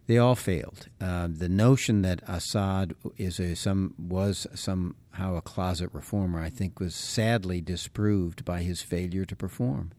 They 0.07 0.17
all 0.17 0.35
failed. 0.35 0.87
Uh, 1.01 1.27
the 1.31 1.49
notion 1.49 2.03
that 2.03 2.21
Assad 2.27 2.95
is 3.17 3.39
a, 3.39 3.55
some 3.55 3.95
was 3.97 4.45
somehow 4.53 5.35
a 5.35 5.41
closet 5.41 5.89
reformer, 5.93 6.39
I 6.39 6.49
think, 6.49 6.79
was 6.79 6.95
sadly 6.95 7.59
disproved 7.59 8.45
by 8.45 8.61
his 8.61 8.81
failure 8.81 9.25
to 9.25 9.35
perform. 9.35 9.91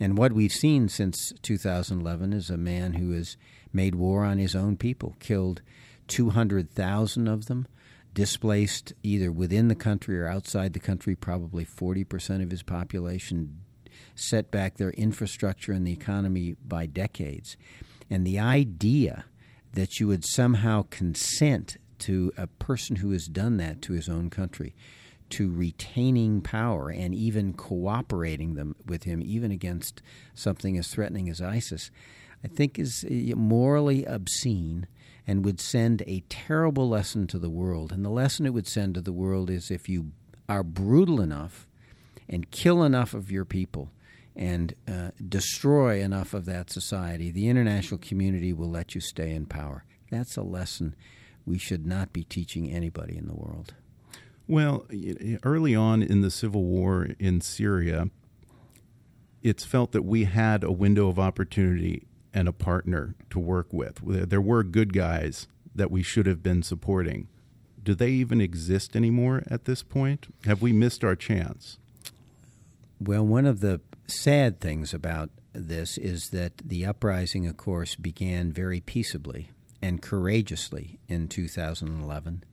And 0.00 0.18
what 0.18 0.32
we've 0.32 0.52
seen 0.52 0.88
since 0.88 1.32
2011 1.42 2.32
is 2.32 2.50
a 2.50 2.56
man 2.56 2.94
who 2.94 3.12
has 3.12 3.36
made 3.76 3.94
war 3.94 4.24
on 4.24 4.38
his 4.38 4.56
own 4.56 4.76
people, 4.76 5.14
killed 5.20 5.62
200,000 6.08 7.28
of 7.28 7.46
them 7.46 7.68
displaced 8.14 8.94
either 9.02 9.30
within 9.30 9.68
the 9.68 9.74
country 9.74 10.18
or 10.18 10.26
outside 10.26 10.72
the 10.72 10.80
country, 10.80 11.14
probably 11.14 11.66
40% 11.66 12.42
of 12.42 12.50
his 12.50 12.62
population 12.62 13.60
set 14.14 14.50
back 14.50 14.76
their 14.76 14.90
infrastructure 14.92 15.72
and 15.72 15.86
the 15.86 15.92
economy 15.92 16.56
by 16.66 16.86
decades. 16.86 17.58
And 18.08 18.26
the 18.26 18.38
idea 18.38 19.26
that 19.74 20.00
you 20.00 20.08
would 20.08 20.24
somehow 20.24 20.86
consent 20.88 21.76
to 21.98 22.32
a 22.38 22.46
person 22.46 22.96
who 22.96 23.10
has 23.10 23.26
done 23.26 23.58
that 23.58 23.82
to 23.82 23.92
his 23.92 24.08
own 24.08 24.30
country, 24.30 24.74
to 25.28 25.52
retaining 25.52 26.40
power 26.40 26.88
and 26.88 27.14
even 27.14 27.52
cooperating 27.52 28.54
them 28.54 28.76
with 28.86 29.02
him, 29.02 29.20
even 29.22 29.50
against 29.50 30.00
something 30.34 30.78
as 30.78 30.88
threatening 30.88 31.28
as 31.28 31.42
ISIS, 31.42 31.90
I 32.46 32.48
think 32.48 32.78
is 32.78 33.04
uh, 33.04 33.34
morally 33.34 34.04
obscene 34.04 34.86
and 35.26 35.44
would 35.44 35.60
send 35.60 36.02
a 36.06 36.22
terrible 36.28 36.88
lesson 36.88 37.26
to 37.26 37.40
the 37.40 37.50
world. 37.50 37.90
And 37.90 38.04
the 38.04 38.08
lesson 38.08 38.46
it 38.46 38.54
would 38.54 38.68
send 38.68 38.94
to 38.94 39.00
the 39.00 39.12
world 39.12 39.50
is 39.50 39.68
if 39.68 39.88
you 39.88 40.12
are 40.48 40.62
brutal 40.62 41.20
enough 41.20 41.66
and 42.28 42.48
kill 42.52 42.84
enough 42.84 43.14
of 43.14 43.32
your 43.32 43.44
people 43.44 43.90
and 44.36 44.74
uh, 44.86 45.10
destroy 45.28 46.00
enough 46.00 46.34
of 46.34 46.44
that 46.44 46.70
society, 46.70 47.32
the 47.32 47.48
international 47.48 47.98
community 47.98 48.52
will 48.52 48.70
let 48.70 48.94
you 48.94 49.00
stay 49.00 49.32
in 49.32 49.46
power. 49.46 49.84
That's 50.12 50.36
a 50.36 50.42
lesson 50.42 50.94
we 51.44 51.58
should 51.58 51.84
not 51.84 52.12
be 52.12 52.22
teaching 52.22 52.70
anybody 52.70 53.16
in 53.16 53.26
the 53.26 53.34
world. 53.34 53.74
Well, 54.46 54.86
early 55.42 55.74
on 55.74 56.00
in 56.00 56.20
the 56.20 56.30
civil 56.30 56.62
war 56.62 57.08
in 57.18 57.40
Syria, 57.40 58.08
it's 59.42 59.64
felt 59.64 59.90
that 59.90 60.04
we 60.04 60.24
had 60.26 60.62
a 60.62 60.70
window 60.70 61.08
of 61.08 61.18
opportunity 61.18 62.06
and 62.32 62.48
a 62.48 62.52
partner 62.52 63.14
to 63.30 63.38
work 63.38 63.72
with. 63.72 64.00
There 64.28 64.40
were 64.40 64.62
good 64.62 64.92
guys 64.92 65.48
that 65.74 65.90
we 65.90 66.02
should 66.02 66.26
have 66.26 66.42
been 66.42 66.62
supporting. 66.62 67.28
Do 67.82 67.94
they 67.94 68.10
even 68.10 68.40
exist 68.40 68.96
anymore 68.96 69.42
at 69.48 69.64
this 69.64 69.82
point? 69.82 70.34
Have 70.44 70.62
we 70.62 70.72
missed 70.72 71.04
our 71.04 71.16
chance? 71.16 71.78
Well, 73.00 73.26
one 73.26 73.46
of 73.46 73.60
the 73.60 73.80
sad 74.06 74.60
things 74.60 74.94
about 74.94 75.30
this 75.52 75.98
is 75.98 76.30
that 76.30 76.58
the 76.58 76.84
uprising, 76.84 77.46
of 77.46 77.56
course, 77.56 77.94
began 77.94 78.52
very 78.52 78.80
peaceably 78.80 79.50
and 79.82 80.02
courageously 80.02 80.98
in 81.08 81.28
2011, 81.28 82.44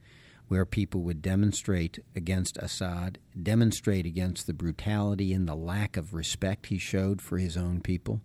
where 0.48 0.66
people 0.66 1.02
would 1.02 1.22
demonstrate 1.22 2.00
against 2.16 2.58
Assad, 2.58 3.18
demonstrate 3.42 4.06
against 4.06 4.46
the 4.48 4.54
brutality 4.54 5.34
and 5.34 5.48
the 5.48 5.56
lack 5.56 5.98
of 5.98 6.14
respect 6.14 6.68
he 6.68 6.78
showed 6.78 7.22
for 7.22 7.38
his 7.38 7.58
own 7.58 7.82
people. 7.82 8.22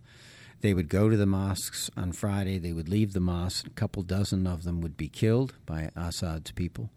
They 0.61 0.73
would 0.73 0.89
go 0.89 1.09
to 1.09 1.15
the 1.15 1.25
mosques 1.25 1.89
on 1.95 2.11
Friday. 2.11 2.57
They 2.57 2.73
would 2.73 2.89
leave 2.89 3.13
the 3.13 3.19
mosque. 3.19 3.67
A 3.67 3.71
couple 3.71 4.03
dozen 4.03 4.45
of 4.45 4.63
them 4.63 4.81
would 4.81 4.97
be 4.97 5.07
killed 5.07 5.53
by 5.65 5.89
Assad's 5.95 6.51
people. 6.51 6.89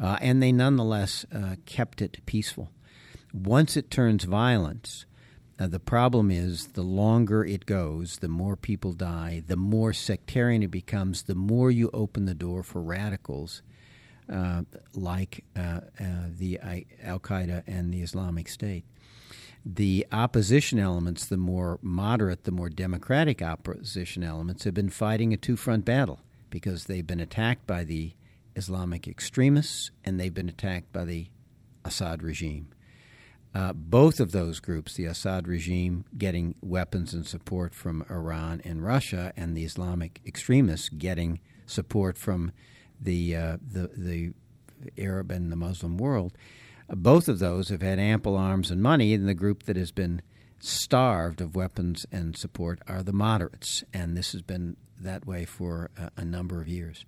Uh, 0.00 0.18
and 0.20 0.42
they 0.42 0.52
nonetheless 0.52 1.26
uh, 1.34 1.56
kept 1.66 2.00
it 2.00 2.24
peaceful. 2.26 2.70
Once 3.32 3.76
it 3.76 3.90
turns 3.90 4.24
violence, 4.24 5.06
uh, 5.58 5.66
the 5.66 5.80
problem 5.80 6.30
is 6.30 6.68
the 6.68 6.82
longer 6.82 7.44
it 7.44 7.66
goes, 7.66 8.18
the 8.18 8.28
more 8.28 8.56
people 8.56 8.92
die, 8.92 9.42
the 9.46 9.56
more 9.56 9.92
sectarian 9.92 10.62
it 10.62 10.70
becomes, 10.70 11.22
the 11.22 11.34
more 11.34 11.70
you 11.70 11.90
open 11.92 12.24
the 12.24 12.34
door 12.34 12.62
for 12.62 12.82
radicals 12.82 13.62
uh, 14.32 14.62
like 14.94 15.44
uh, 15.56 15.80
uh, 16.00 16.04
the 16.38 16.58
Al 17.02 17.20
Qaeda 17.20 17.62
and 17.66 17.92
the 17.92 18.02
Islamic 18.02 18.48
State 18.48 18.84
the 19.64 20.06
opposition 20.10 20.78
elements, 20.78 21.26
the 21.26 21.36
more 21.36 21.78
moderate, 21.82 22.44
the 22.44 22.50
more 22.50 22.68
democratic 22.68 23.42
opposition 23.42 24.22
elements, 24.24 24.64
have 24.64 24.74
been 24.74 24.90
fighting 24.90 25.32
a 25.32 25.36
two 25.36 25.56
front 25.56 25.84
battle 25.84 26.20
because 26.50 26.84
they've 26.84 27.06
been 27.06 27.20
attacked 27.20 27.66
by 27.66 27.84
the 27.84 28.12
Islamic 28.56 29.06
extremists 29.06 29.90
and 30.04 30.18
they've 30.18 30.34
been 30.34 30.48
attacked 30.48 30.92
by 30.92 31.04
the 31.04 31.28
Assad 31.84 32.22
regime. 32.22 32.68
Uh, 33.54 33.72
both 33.72 34.18
of 34.18 34.32
those 34.32 34.60
groups, 34.60 34.94
the 34.94 35.04
Assad 35.04 35.46
regime 35.46 36.04
getting 36.16 36.54
weapons 36.62 37.12
and 37.12 37.26
support 37.26 37.74
from 37.74 38.04
Iran 38.08 38.62
and 38.64 38.82
Russia, 38.82 39.32
and 39.36 39.54
the 39.54 39.64
Islamic 39.64 40.20
extremists 40.26 40.88
getting 40.88 41.38
support 41.66 42.16
from 42.16 42.52
the 42.98 43.36
uh, 43.36 43.56
the, 43.60 43.90
the 43.94 44.32
Arab 44.96 45.30
and 45.30 45.52
the 45.52 45.56
Muslim 45.56 45.98
world, 45.98 46.32
both 46.96 47.28
of 47.28 47.38
those 47.38 47.68
have 47.70 47.82
had 47.82 47.98
ample 47.98 48.36
arms 48.36 48.70
and 48.70 48.82
money, 48.82 49.14
and 49.14 49.28
the 49.28 49.34
group 49.34 49.64
that 49.64 49.76
has 49.76 49.90
been 49.90 50.22
starved 50.58 51.40
of 51.40 51.56
weapons 51.56 52.06
and 52.12 52.36
support 52.36 52.80
are 52.86 53.02
the 53.02 53.12
moderates, 53.12 53.82
and 53.92 54.16
this 54.16 54.32
has 54.32 54.42
been 54.42 54.76
that 55.00 55.26
way 55.26 55.44
for 55.44 55.90
a, 55.96 56.10
a 56.20 56.24
number 56.24 56.60
of 56.60 56.68
years. 56.68 57.04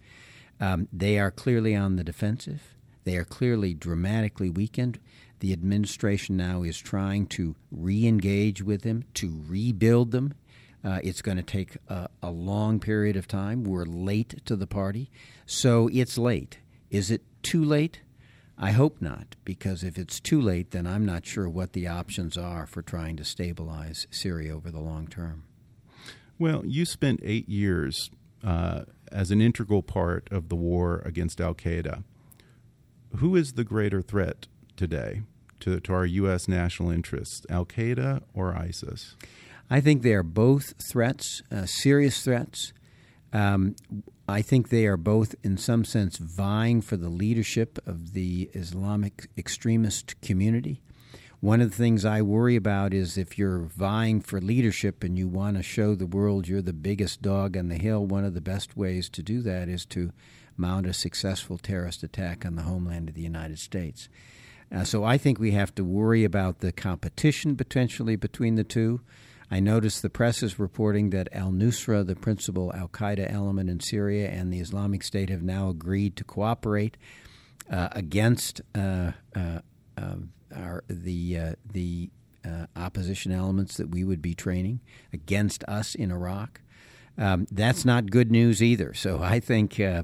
Um, 0.61 0.89
they 0.93 1.19
are 1.19 1.31
clearly 1.31 1.75
on 1.75 1.97
the 1.97 2.05
defensive. 2.05 2.75
They 3.05 3.17
are 3.17 3.25
clearly 3.25 3.75
dramatically 3.75 4.51
weakened. 4.51 4.99
The 5.41 5.53
administration 5.53 6.37
now 6.37 6.63
is 6.63 6.79
trying 6.79 7.27
to 7.29 7.55
re 7.71 8.07
engage 8.07 8.63
with 8.63 8.83
them, 8.83 9.05
to 9.15 9.43
rebuild 9.47 10.11
them. 10.11 10.35
Uh, 10.83 11.01
it's 11.03 11.23
going 11.23 11.37
to 11.37 11.43
take 11.43 11.77
a, 11.89 12.09
a 12.23 12.31
long 12.31 12.81
period 12.81 13.17
of 13.17 13.29
time. 13.29 13.65
We're 13.65 13.85
late 13.85 14.45
to 14.47 14.57
the 14.57 14.67
party. 14.67 15.11
So 15.47 15.89
it's 15.93 16.19
late. 16.19 16.59
Is 16.91 17.11
it 17.11 17.23
too 17.43 17.65
late? 17.65 18.01
I 18.57 18.71
hope 18.71 19.01
not, 19.01 19.35
because 19.45 19.83
if 19.83 19.99
it's 19.99 20.21
too 20.21 20.41
late, 20.41 20.71
then 20.71 20.87
I'm 20.87 21.05
not 21.05 21.27
sure 21.27 21.49
what 21.49 21.73
the 21.73 21.89
options 21.89 22.39
are 22.39 22.67
for 22.67 22.83
trying 22.83 23.17
to 23.17 23.25
stabilize 23.25 24.07
Syria 24.11 24.55
over 24.55 24.71
the 24.71 24.81
long 24.81 25.09
term. 25.09 25.45
Well, 26.39 26.65
you 26.65 26.85
spent 26.85 27.21
eight 27.23 27.49
years 27.49 28.11
uh, 28.45 28.85
as 29.11 29.31
an 29.31 29.41
integral 29.41 29.83
part 29.83 30.29
of 30.31 30.49
the 30.49 30.57
war 30.57 31.03
against 31.05 31.41
Al 31.41 31.55
Qaeda. 31.55 32.05
Who 33.17 33.37
is 33.37 33.53
the 33.53 33.65
greater 33.65 34.03
threat 34.03 34.47
today 34.77 35.23
to, 35.61 35.81
to 35.81 35.93
our 35.93 36.07
U.S. 36.07 36.49
national 36.49 36.91
interests, 36.91 37.47
Al 37.49 37.65
Qaeda 37.65 38.23
or 38.35 38.55
ISIS? 38.55 39.17
I 39.71 39.81
think 39.81 40.03
they 40.03 40.13
are 40.13 40.23
both 40.23 40.75
threats, 40.91 41.43
uh, 41.51 41.67
serious 41.67 42.23
threats. 42.23 42.73
Um, 43.33 43.75
I 44.27 44.41
think 44.41 44.69
they 44.69 44.87
are 44.87 44.97
both, 44.97 45.35
in 45.43 45.59
some 45.59 45.85
sense, 45.85 46.17
vying 46.17 46.81
for 46.81 46.97
the 46.97 47.11
leadership 47.11 47.79
of 47.87 48.13
the 48.15 48.51
Islamic 48.55 49.29
extremist 49.37 50.21
community. 50.23 50.81
One 51.41 51.61
of 51.61 51.71
the 51.71 51.77
things 51.77 52.07
I 52.07 52.23
worry 52.23 52.57
about 52.57 52.95
is 52.95 53.19
if 53.19 53.37
you're 53.37 53.59
vying 53.59 54.23
for 54.23 54.41
leadership 54.41 55.05
and 55.05 55.19
you 55.19 55.29
want 55.29 55.59
to 55.59 55.63
show 55.63 55.95
the 55.95 56.07
world 56.07 56.49
you're 56.49 56.63
the 56.63 56.73
biggest 56.73 57.21
dog 57.21 57.55
on 57.55 57.69
the 57.69 57.75
hill, 57.75 58.07
one 58.07 58.25
of 58.25 58.33
the 58.33 58.41
best 58.41 58.79
ways 58.79 59.11
to 59.11 59.23
do 59.23 59.43
that 59.43 59.69
is 59.69 59.85
to 59.87 60.11
mount 60.57 60.87
a 60.87 60.95
successful 60.95 61.59
terrorist 61.59 62.03
attack 62.03 62.47
on 62.47 62.57
the 62.57 62.63
homeland 62.63 63.11
of 63.11 63.15
the 63.15 63.21
United 63.21 63.59
States. 63.59 64.09
Uh, 64.75 64.85
so 64.85 65.05
I 65.05 65.19
think 65.19 65.39
we 65.39 65.51
have 65.51 65.75
to 65.75 65.85
worry 65.85 66.25
about 66.25 66.61
the 66.61 66.73
competition 66.73 67.57
potentially 67.57 68.17
between 68.17 68.55
the 68.55 68.65
two. 68.65 69.03
I 69.51 69.61
noticed 69.61 70.03
the 70.03 70.11
press 70.11 70.43
is 70.43 70.59
reporting 70.59 71.11
that 71.11 71.29
al 71.33 71.51
Nusra, 71.51 72.07
the 72.07 72.17
principal 72.17 72.73
Al 72.75 72.89
Qaeda 72.89 73.31
element 73.31 73.71
in 73.71 73.81
Syria, 73.81 74.29
and 74.29 74.53
the 74.53 74.61
Islamic 74.61 75.03
State 75.03 75.31
have 75.31 75.43
now 75.43 75.69
agreed 75.69 76.17
to 76.17 76.25
cooperate 76.25 76.97
uh, 77.71 77.89
against 77.93 78.61
uh, 78.75 79.13
uh, 79.37 79.61
um, 79.97 80.33
our, 80.55 80.85
the 80.89 81.39
uh, 81.39 81.53
the 81.73 82.11
uh, 82.45 82.67
opposition 82.77 83.33
elements 83.33 83.77
that 83.77 83.91
we 83.91 84.05
would 84.05 84.23
be 84.23 84.35
training 84.35 84.81
against 85.13 85.65
us 85.65 85.95
in 85.95 86.11
Iraq. 86.11 86.61
Um, 87.17 87.47
that's 87.51 87.85
not 87.85 88.11
good 88.11 88.31
news 88.31 88.63
either. 88.63 88.93
So 88.93 89.23
I 89.23 89.41
think 89.41 89.79
uh, 89.79 90.03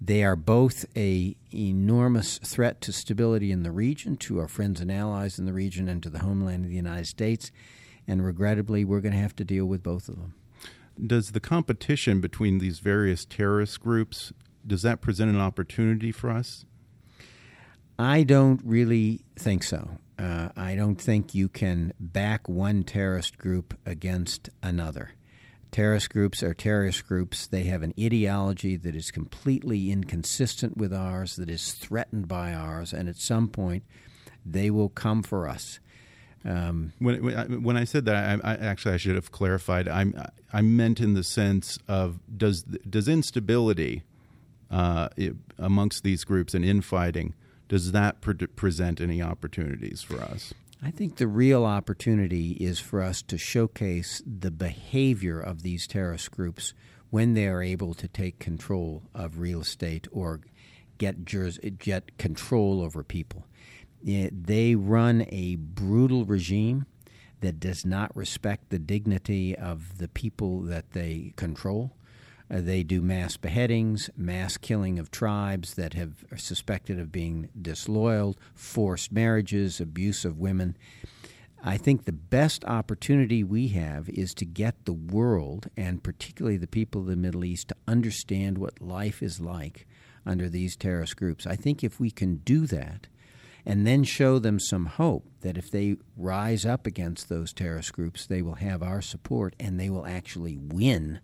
they 0.00 0.22
are 0.22 0.36
both 0.36 0.84
a 0.94 1.36
enormous 1.52 2.38
threat 2.38 2.80
to 2.82 2.92
stability 2.92 3.50
in 3.50 3.62
the 3.62 3.72
region, 3.72 4.16
to 4.18 4.40
our 4.40 4.48
friends 4.48 4.80
and 4.80 4.92
allies 4.92 5.38
in 5.38 5.46
the 5.46 5.52
region, 5.52 5.88
and 5.88 6.02
to 6.02 6.10
the 6.10 6.18
homeland 6.18 6.64
of 6.64 6.70
the 6.70 6.76
United 6.76 7.06
States 7.06 7.50
and 8.06 8.24
regrettably, 8.24 8.84
we're 8.84 9.00
going 9.00 9.12
to 9.12 9.18
have 9.18 9.36
to 9.36 9.44
deal 9.44 9.66
with 9.66 9.82
both 9.82 10.08
of 10.08 10.16
them. 10.16 10.34
Does 11.04 11.32
the 11.32 11.40
competition 11.40 12.20
between 12.20 12.58
these 12.58 12.78
various 12.78 13.24
terrorist 13.24 13.80
groups 13.80 14.32
does 14.66 14.82
that 14.82 15.00
present 15.00 15.30
an 15.30 15.40
opportunity 15.40 16.10
for 16.10 16.30
us? 16.30 16.64
I 17.98 18.22
don't 18.22 18.60
really 18.64 19.24
think 19.36 19.62
so. 19.62 19.98
Uh, 20.18 20.48
I 20.56 20.74
don't 20.74 20.96
think 20.96 21.34
you 21.34 21.48
can 21.48 21.92
back 22.00 22.48
one 22.48 22.82
terrorist 22.82 23.38
group 23.38 23.78
against 23.84 24.50
another. 24.62 25.10
Terrorist 25.70 26.10
groups 26.10 26.42
are 26.42 26.54
terrorist 26.54 27.06
groups. 27.06 27.46
They 27.46 27.64
have 27.64 27.82
an 27.82 27.92
ideology 28.00 28.76
that 28.76 28.94
is 28.94 29.10
completely 29.10 29.90
inconsistent 29.90 30.76
with 30.76 30.94
ours, 30.94 31.36
that 31.36 31.50
is 31.50 31.72
threatened 31.72 32.28
by 32.28 32.54
ours, 32.54 32.92
and 32.92 33.08
at 33.08 33.16
some 33.16 33.48
point 33.48 33.84
they 34.46 34.70
will 34.70 34.88
come 34.88 35.22
for 35.22 35.48
us. 35.48 35.80
Um, 36.44 36.92
when 36.98 37.62
when 37.62 37.76
I 37.76 37.84
said 37.84 38.04
that, 38.04 38.16
I, 38.16 38.52
I, 38.52 38.54
actually 38.56 38.94
I 38.94 38.98
should 38.98 39.14
have 39.14 39.32
clarified. 39.32 39.88
I 39.88 40.06
I 40.52 40.60
meant 40.60 41.00
in 41.00 41.14
the 41.14 41.24
sense 41.24 41.78
of 41.88 42.20
does 42.36 42.62
does 42.62 43.08
instability 43.08 44.02
uh, 44.70 45.08
amongst 45.58 46.02
these 46.04 46.24
groups 46.24 46.54
and 46.54 46.64
infighting 46.64 47.34
does 47.68 47.92
that 47.92 48.20
pre- 48.20 48.34
present 48.34 49.00
any 49.00 49.22
opportunities 49.22 50.02
for 50.02 50.20
us? 50.20 50.52
I 50.82 50.90
think 50.90 51.16
the 51.16 51.26
real 51.26 51.64
opportunity 51.64 52.52
is 52.52 52.78
for 52.78 53.02
us 53.02 53.22
to 53.22 53.38
showcase 53.38 54.22
the 54.26 54.50
behavior 54.50 55.40
of 55.40 55.62
these 55.62 55.86
terrorist 55.86 56.30
groups 56.30 56.74
when 57.10 57.34
they 57.34 57.46
are 57.46 57.62
able 57.62 57.94
to 57.94 58.08
take 58.08 58.38
control 58.38 59.02
of 59.14 59.38
real 59.38 59.62
estate 59.62 60.06
or 60.12 60.40
get, 60.98 61.24
get 61.78 62.18
control 62.18 62.82
over 62.82 63.02
people. 63.02 63.46
They 64.04 64.74
run 64.74 65.26
a 65.30 65.56
brutal 65.56 66.26
regime 66.26 66.86
that 67.40 67.58
does 67.58 67.84
not 67.84 68.14
respect 68.14 68.70
the 68.70 68.78
dignity 68.78 69.56
of 69.56 69.98
the 69.98 70.08
people 70.08 70.60
that 70.62 70.90
they 70.92 71.32
control. 71.36 71.92
Uh, 72.50 72.60
they 72.60 72.82
do 72.82 73.00
mass 73.00 73.38
beheadings, 73.38 74.10
mass 74.16 74.58
killing 74.58 74.98
of 74.98 75.10
tribes 75.10 75.74
that 75.74 75.94
have 75.94 76.24
are 76.30 76.36
suspected 76.36 76.98
of 77.00 77.10
being 77.10 77.48
disloyal, 77.60 78.36
forced 78.54 79.10
marriages, 79.10 79.80
abuse 79.80 80.26
of 80.26 80.38
women. 80.38 80.76
I 81.62 81.78
think 81.78 82.04
the 82.04 82.12
best 82.12 82.62
opportunity 82.66 83.42
we 83.42 83.68
have 83.68 84.10
is 84.10 84.34
to 84.34 84.44
get 84.44 84.84
the 84.84 84.92
world, 84.92 85.70
and 85.78 86.02
particularly 86.02 86.58
the 86.58 86.66
people 86.66 87.00
of 87.00 87.06
the 87.06 87.16
Middle 87.16 87.44
East, 87.44 87.68
to 87.68 87.76
understand 87.88 88.58
what 88.58 88.82
life 88.82 89.22
is 89.22 89.40
like 89.40 89.86
under 90.26 90.50
these 90.50 90.76
terrorist 90.76 91.16
groups. 91.16 91.46
I 91.46 91.56
think 91.56 91.82
if 91.82 91.98
we 91.98 92.10
can 92.10 92.36
do 92.36 92.66
that, 92.66 93.06
and 93.66 93.86
then 93.86 94.04
show 94.04 94.38
them 94.38 94.58
some 94.58 94.86
hope 94.86 95.26
that 95.40 95.56
if 95.56 95.70
they 95.70 95.96
rise 96.16 96.66
up 96.66 96.86
against 96.86 97.28
those 97.28 97.52
terrorist 97.52 97.92
groups, 97.92 98.26
they 98.26 98.42
will 98.42 98.56
have 98.56 98.82
our 98.82 99.00
support 99.00 99.54
and 99.58 99.78
they 99.78 99.90
will 99.90 100.06
actually 100.06 100.56
win. 100.56 101.20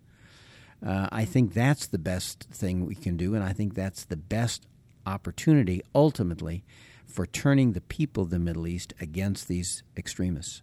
Uh, 0.85 1.07
I 1.11 1.25
think 1.25 1.53
that's 1.53 1.85
the 1.85 1.99
best 1.99 2.47
thing 2.51 2.85
we 2.85 2.95
can 2.95 3.15
do, 3.15 3.35
and 3.35 3.43
I 3.43 3.53
think 3.53 3.75
that's 3.75 4.03
the 4.03 4.17
best 4.17 4.65
opportunity 5.05 5.81
ultimately 5.93 6.63
for 7.05 7.25
turning 7.25 7.73
the 7.73 7.81
people 7.81 8.23
of 8.23 8.29
the 8.29 8.39
Middle 8.39 8.67
East 8.67 8.93
against 8.99 9.47
these 9.47 9.83
extremists. 9.95 10.61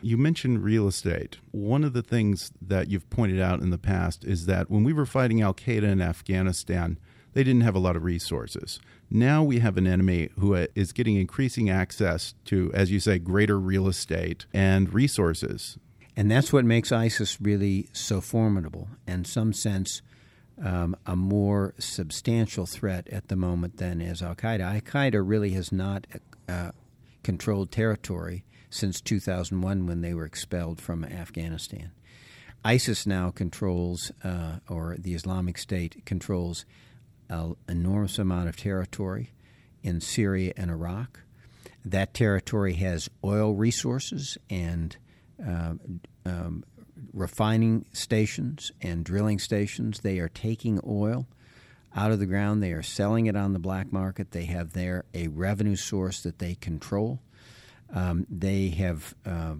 You 0.00 0.16
mentioned 0.16 0.62
real 0.62 0.88
estate. 0.88 1.38
One 1.50 1.84
of 1.84 1.92
the 1.92 2.02
things 2.02 2.52
that 2.62 2.88
you've 2.88 3.08
pointed 3.10 3.40
out 3.40 3.60
in 3.60 3.70
the 3.70 3.78
past 3.78 4.24
is 4.24 4.46
that 4.46 4.70
when 4.70 4.84
we 4.84 4.92
were 4.92 5.06
fighting 5.06 5.42
Al 5.42 5.54
Qaeda 5.54 5.84
in 5.84 6.00
Afghanistan, 6.00 6.98
they 7.34 7.44
didn't 7.44 7.62
have 7.62 7.74
a 7.74 7.80
lot 7.80 7.96
of 7.96 8.04
resources. 8.04 8.80
Now 9.10 9.42
we 9.42 9.60
have 9.60 9.76
an 9.76 9.86
enemy 9.86 10.30
who 10.38 10.54
is 10.74 10.92
getting 10.92 11.16
increasing 11.16 11.70
access 11.70 12.34
to, 12.46 12.72
as 12.74 12.90
you 12.90 12.98
say, 12.98 13.18
greater 13.18 13.58
real 13.58 13.86
estate 13.86 14.46
and 14.52 14.92
resources. 14.92 15.78
And 16.16 16.30
that's 16.30 16.52
what 16.52 16.64
makes 16.64 16.90
ISIS 16.90 17.40
really 17.40 17.88
so 17.92 18.20
formidable. 18.20 18.88
In 19.06 19.24
some 19.24 19.52
sense, 19.52 20.02
um, 20.62 20.96
a 21.04 21.14
more 21.14 21.74
substantial 21.78 22.66
threat 22.66 23.06
at 23.08 23.28
the 23.28 23.36
moment 23.36 23.76
than 23.76 24.00
is 24.00 24.22
Al 24.22 24.34
Qaeda. 24.34 24.60
Al 24.60 24.80
Qaeda 24.80 25.22
really 25.24 25.50
has 25.50 25.70
not 25.70 26.06
uh, 26.48 26.72
controlled 27.22 27.70
territory 27.70 28.44
since 28.70 29.00
2001 29.00 29.86
when 29.86 30.00
they 30.00 30.14
were 30.14 30.24
expelled 30.24 30.80
from 30.80 31.04
Afghanistan. 31.04 31.92
ISIS 32.64 33.06
now 33.06 33.30
controls, 33.30 34.10
uh, 34.24 34.58
or 34.68 34.96
the 34.98 35.14
Islamic 35.14 35.58
State 35.58 36.04
controls, 36.04 36.64
an 37.28 37.56
enormous 37.68 38.18
amount 38.18 38.48
of 38.48 38.56
territory 38.56 39.32
in 39.82 40.00
Syria 40.00 40.52
and 40.56 40.70
Iraq. 40.70 41.20
That 41.84 42.14
territory 42.14 42.74
has 42.74 43.08
oil 43.24 43.54
resources 43.54 44.36
and 44.50 44.96
uh, 45.44 45.74
um, 46.24 46.64
refining 47.12 47.86
stations 47.92 48.72
and 48.82 49.04
drilling 49.04 49.38
stations. 49.38 50.00
They 50.00 50.18
are 50.18 50.28
taking 50.28 50.80
oil 50.86 51.26
out 51.94 52.10
of 52.10 52.18
the 52.18 52.26
ground. 52.26 52.62
They 52.62 52.72
are 52.72 52.82
selling 52.82 53.26
it 53.26 53.36
on 53.36 53.52
the 53.52 53.58
black 53.58 53.92
market. 53.92 54.32
They 54.32 54.44
have 54.46 54.72
there 54.72 55.04
a 55.14 55.28
revenue 55.28 55.76
source 55.76 56.22
that 56.22 56.38
they 56.38 56.54
control. 56.54 57.20
Um, 57.92 58.26
they 58.28 58.68
have 58.70 59.14
uh, 59.24 59.54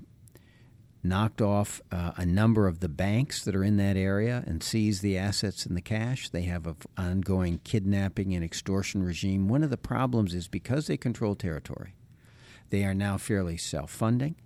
knocked 1.02 1.40
off 1.40 1.80
uh, 1.92 2.12
a 2.16 2.26
number 2.26 2.66
of 2.66 2.80
the 2.80 2.88
banks 2.88 3.44
that 3.44 3.54
are 3.54 3.64
in 3.64 3.76
that 3.76 3.96
area 3.96 4.42
and 4.46 4.62
seized 4.62 5.02
the 5.02 5.16
assets 5.16 5.64
and 5.66 5.76
the 5.76 5.82
cash. 5.82 6.28
They 6.28 6.42
have 6.42 6.66
an 6.66 6.76
ongoing 6.96 7.60
kidnapping 7.64 8.34
and 8.34 8.44
extortion 8.44 9.02
regime. 9.02 9.48
One 9.48 9.62
of 9.62 9.70
the 9.70 9.76
problems 9.76 10.34
is 10.34 10.48
because 10.48 10.86
they 10.86 10.96
control 10.96 11.34
territory, 11.34 11.94
they 12.70 12.84
are 12.84 12.94
now 12.94 13.18
fairly 13.18 13.56
self 13.56 13.90
funding 13.90 14.36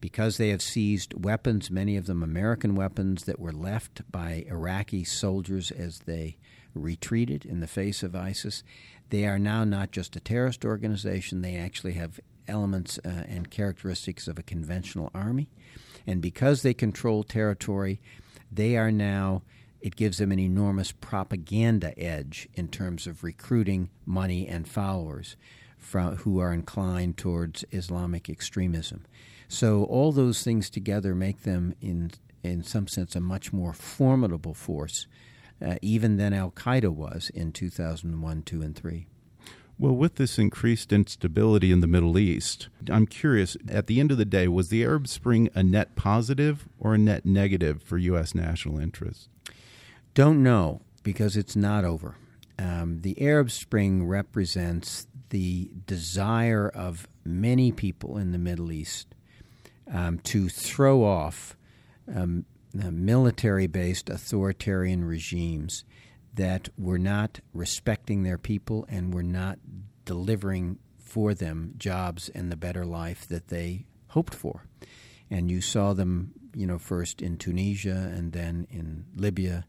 because 0.00 0.36
they 0.36 0.50
have 0.50 0.62
seized 0.62 1.24
weapons, 1.24 1.70
many 1.70 1.96
of 1.96 2.06
them 2.06 2.22
American 2.22 2.74
weapons 2.74 3.24
that 3.24 3.38
were 3.38 3.52
left 3.52 4.02
by 4.10 4.44
Iraqi 4.48 5.04
soldiers 5.04 5.70
as 5.70 6.00
they 6.00 6.36
retreated 6.74 7.44
in 7.44 7.60
the 7.60 7.66
face 7.66 8.02
of 8.02 8.14
ISIS. 8.14 8.62
They 9.10 9.26
are 9.26 9.38
now 9.38 9.64
not 9.64 9.92
just 9.92 10.16
a 10.16 10.20
terrorist 10.20 10.64
organization, 10.64 11.42
they 11.42 11.56
actually 11.56 11.94
have 11.94 12.20
elements 12.48 12.98
uh, 13.04 13.08
and 13.08 13.50
characteristics 13.50 14.28
of 14.28 14.38
a 14.38 14.42
conventional 14.42 15.10
army. 15.14 15.48
And 16.06 16.22
because 16.22 16.62
they 16.62 16.74
control 16.74 17.24
territory, 17.24 18.00
they 18.50 18.76
are 18.76 18.92
now, 18.92 19.42
it 19.80 19.96
gives 19.96 20.18
them 20.18 20.32
an 20.32 20.38
enormous 20.38 20.92
propaganda 20.92 21.98
edge 21.98 22.48
in 22.54 22.68
terms 22.68 23.06
of 23.06 23.24
recruiting 23.24 23.90
money 24.04 24.46
and 24.46 24.68
followers 24.68 25.36
from, 25.78 26.16
who 26.16 26.38
are 26.38 26.52
inclined 26.52 27.16
towards 27.16 27.64
Islamic 27.70 28.28
extremism. 28.28 29.04
So 29.48 29.84
all 29.84 30.12
those 30.12 30.42
things 30.42 30.70
together 30.70 31.14
make 31.14 31.42
them, 31.42 31.74
in 31.80 32.12
in 32.42 32.62
some 32.62 32.86
sense, 32.86 33.16
a 33.16 33.20
much 33.20 33.52
more 33.52 33.72
formidable 33.72 34.54
force, 34.54 35.06
uh, 35.64 35.76
even 35.82 36.16
than 36.16 36.32
Al 36.32 36.50
Qaeda 36.50 36.90
was 36.90 37.30
in 37.34 37.52
2001, 37.52 38.42
2, 38.42 38.62
and 38.62 38.76
3. 38.76 39.06
Well, 39.78 39.94
with 39.94 40.14
this 40.14 40.38
increased 40.38 40.90
instability 40.90 41.70
in 41.70 41.80
the 41.80 41.86
Middle 41.86 42.18
East, 42.18 42.68
I'm 42.90 43.06
curious, 43.06 43.58
at 43.68 43.88
the 43.88 44.00
end 44.00 44.10
of 44.10 44.16
the 44.16 44.24
day, 44.24 44.48
was 44.48 44.70
the 44.70 44.82
Arab 44.82 45.06
Spring 45.06 45.50
a 45.54 45.62
net 45.62 45.96
positive 45.96 46.66
or 46.78 46.94
a 46.94 46.98
net 46.98 47.26
negative 47.26 47.82
for 47.82 47.98
U.S. 47.98 48.34
national 48.34 48.78
interests? 48.78 49.28
Don't 50.14 50.42
know 50.42 50.80
because 51.02 51.36
it's 51.36 51.54
not 51.54 51.84
over. 51.84 52.16
Um, 52.58 53.02
the 53.02 53.20
Arab 53.20 53.50
Spring 53.50 54.06
represents 54.06 55.06
the 55.28 55.70
desire 55.86 56.68
of 56.68 57.06
many 57.22 57.70
people 57.70 58.16
in 58.16 58.32
the 58.32 58.38
Middle 58.38 58.72
East 58.72 59.14
um, 59.92 60.20
to 60.20 60.48
throw 60.48 61.04
off 61.04 61.54
um, 62.14 62.46
military 62.72 63.66
based 63.66 64.08
authoritarian 64.08 65.04
regimes 65.04 65.84
that 66.36 66.68
were 66.78 66.98
not 66.98 67.40
respecting 67.52 68.22
their 68.22 68.38
people 68.38 68.86
and 68.88 69.12
were 69.12 69.22
not 69.22 69.58
delivering 70.04 70.78
for 70.98 71.34
them 71.34 71.74
jobs 71.76 72.28
and 72.30 72.52
the 72.52 72.56
better 72.56 72.84
life 72.84 73.26
that 73.28 73.48
they 73.48 73.86
hoped 74.08 74.34
for. 74.34 74.64
And 75.30 75.50
you 75.50 75.60
saw 75.60 75.92
them, 75.92 76.32
you 76.54 76.66
know, 76.66 76.78
first 76.78 77.20
in 77.20 77.36
Tunisia 77.38 78.12
and 78.14 78.32
then 78.32 78.66
in 78.70 79.06
Libya, 79.14 79.66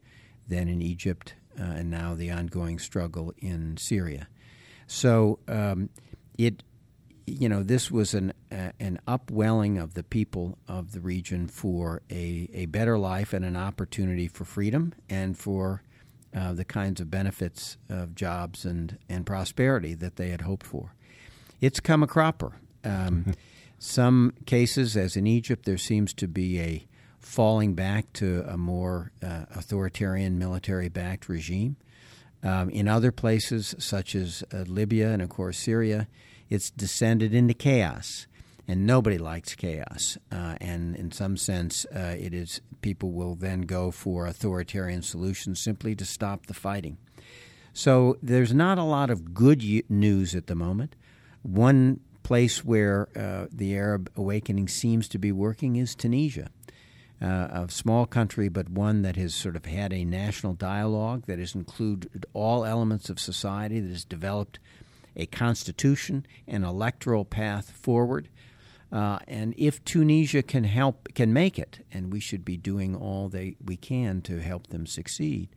then 0.47 0.67
in 0.67 0.81
Egypt, 0.81 1.35
uh, 1.59 1.63
and 1.63 1.89
now 1.89 2.13
the 2.13 2.31
ongoing 2.31 2.79
struggle 2.79 3.33
in 3.39 3.77
Syria. 3.77 4.27
So 4.87 5.39
um, 5.47 5.89
it 6.37 6.63
you 7.27 7.49
know, 7.49 7.61
this 7.61 7.91
was 7.91 8.13
an 8.13 8.33
uh, 8.51 8.71
an 8.79 8.99
upwelling 9.05 9.77
of 9.77 9.93
the 9.95 10.03
people 10.03 10.57
of 10.67 10.93
the 10.93 11.01
region 11.01 11.47
for 11.47 12.01
a, 12.09 12.49
a 12.53 12.65
better 12.67 12.97
life 12.97 13.33
and 13.33 13.43
an 13.43 13.57
opportunity 13.57 14.29
for 14.29 14.45
freedom 14.45 14.93
and 15.09 15.37
for 15.37 15.83
uh, 16.37 16.53
the 16.53 16.65
kinds 16.65 17.01
of 17.01 17.09
benefits 17.09 17.77
of 17.89 18.13
jobs 18.13 18.63
and, 18.63 18.99
and 19.09 19.25
prosperity 19.25 19.95
that 19.95 20.17
they 20.17 20.29
had 20.29 20.41
hoped 20.41 20.67
for. 20.67 20.93
It's 21.61 21.79
come 21.79 22.03
a 22.03 22.07
cropper. 22.07 22.53
Um, 22.83 23.33
some 23.79 24.33
cases, 24.45 24.95
as 24.95 25.15
in 25.15 25.25
Egypt, 25.25 25.65
there 25.65 25.79
seems 25.79 26.13
to 26.13 26.27
be 26.27 26.59
a 26.59 26.87
falling 27.19 27.73
back 27.73 28.13
to 28.13 28.45
a 28.47 28.55
more 28.55 29.11
uh, 29.23 29.45
authoritarian 29.55 30.37
military 30.37 30.89
backed 30.89 31.27
regime. 31.27 31.75
Um, 32.43 32.69
in 32.69 32.87
other 32.87 33.11
places, 33.11 33.73
such 33.79 34.13
as 34.13 34.43
uh, 34.53 34.57
Libya 34.67 35.09
and, 35.09 35.23
of 35.23 35.29
course, 35.29 35.57
Syria, 35.57 36.07
it's 36.49 36.69
descended 36.69 37.33
into 37.33 37.55
chaos, 37.55 38.27
and 38.67 38.85
nobody 38.85 39.17
likes 39.17 39.55
chaos. 39.55 40.17
Uh, 40.31 40.55
and 40.59 40.95
in 40.95 41.11
some 41.11 41.37
sense, 41.37 41.85
uh, 41.95 42.15
it 42.19 42.33
is 42.33 42.61
people 42.81 43.11
will 43.11 43.35
then 43.35 43.61
go 43.61 43.91
for 43.91 44.27
authoritarian 44.27 45.01
solutions 45.01 45.59
simply 45.59 45.95
to 45.95 46.05
stop 46.05 46.47
the 46.47 46.53
fighting. 46.53 46.97
So 47.73 48.17
there's 48.21 48.53
not 48.53 48.77
a 48.77 48.83
lot 48.83 49.09
of 49.09 49.33
good 49.33 49.63
news 49.89 50.35
at 50.35 50.47
the 50.47 50.55
moment. 50.55 50.95
One 51.43 51.99
place 52.23 52.65
where 52.65 53.07
uh, 53.15 53.47
the 53.51 53.75
Arab 53.77 54.11
awakening 54.17 54.67
seems 54.67 55.07
to 55.09 55.17
be 55.17 55.31
working 55.31 55.75
is 55.75 55.95
Tunisia. 55.95 56.49
Uh, 57.21 57.47
a 57.51 57.67
small 57.69 58.05
country, 58.05 58.49
but 58.49 58.69
one 58.69 59.01
that 59.01 59.15
has 59.15 59.33
sort 59.33 59.55
of 59.55 59.65
had 59.65 59.93
a 59.93 60.03
national 60.03 60.53
dialogue 60.53 61.23
that 61.25 61.39
has 61.39 61.55
included 61.55 62.25
all 62.33 62.65
elements 62.65 63.09
of 63.09 63.19
society, 63.19 63.79
that 63.79 63.89
has 63.89 64.05
developed 64.05 64.59
a 65.15 65.25
constitution, 65.25 66.25
an 66.47 66.63
electoral 66.63 67.25
path 67.25 67.71
forward. 67.71 68.29
Uh, 68.91 69.19
and 69.27 69.53
if 69.57 69.83
Tunisia 69.83 70.41
can 70.41 70.63
help, 70.63 71.09
can 71.13 71.33
make 71.33 71.59
it, 71.59 71.85
and 71.91 72.11
we 72.11 72.19
should 72.19 72.45
be 72.45 72.57
doing 72.57 72.95
all 72.95 73.27
they, 73.27 73.55
we 73.63 73.75
can 73.75 74.21
to 74.21 74.39
help 74.41 74.67
them 74.67 74.85
succeed, 74.85 75.49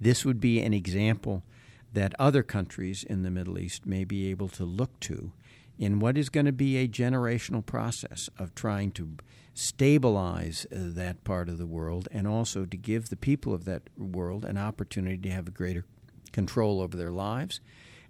this 0.00 0.24
would 0.24 0.40
be 0.40 0.60
an 0.60 0.74
example 0.74 1.44
that 1.92 2.14
other 2.18 2.42
countries 2.42 3.04
in 3.04 3.22
the 3.22 3.30
Middle 3.30 3.58
East 3.58 3.86
may 3.86 4.04
be 4.04 4.30
able 4.30 4.48
to 4.48 4.64
look 4.64 4.98
to 5.00 5.32
in 5.78 6.00
what 6.00 6.18
is 6.18 6.28
going 6.28 6.46
to 6.46 6.52
be 6.52 6.76
a 6.76 6.88
generational 6.88 7.64
process 7.64 8.28
of 8.38 8.54
trying 8.54 8.90
to 8.90 9.16
stabilize 9.54 10.66
uh, 10.66 10.76
that 10.78 11.24
part 11.24 11.48
of 11.48 11.58
the 11.58 11.66
world 11.66 12.08
and 12.10 12.26
also 12.26 12.64
to 12.64 12.76
give 12.76 13.08
the 13.08 13.16
people 13.16 13.54
of 13.54 13.64
that 13.64 13.82
world 13.96 14.44
an 14.44 14.58
opportunity 14.58 15.16
to 15.16 15.30
have 15.30 15.48
a 15.48 15.52
greater 15.52 15.84
control 16.32 16.80
over 16.80 16.96
their 16.96 17.10
lives 17.10 17.60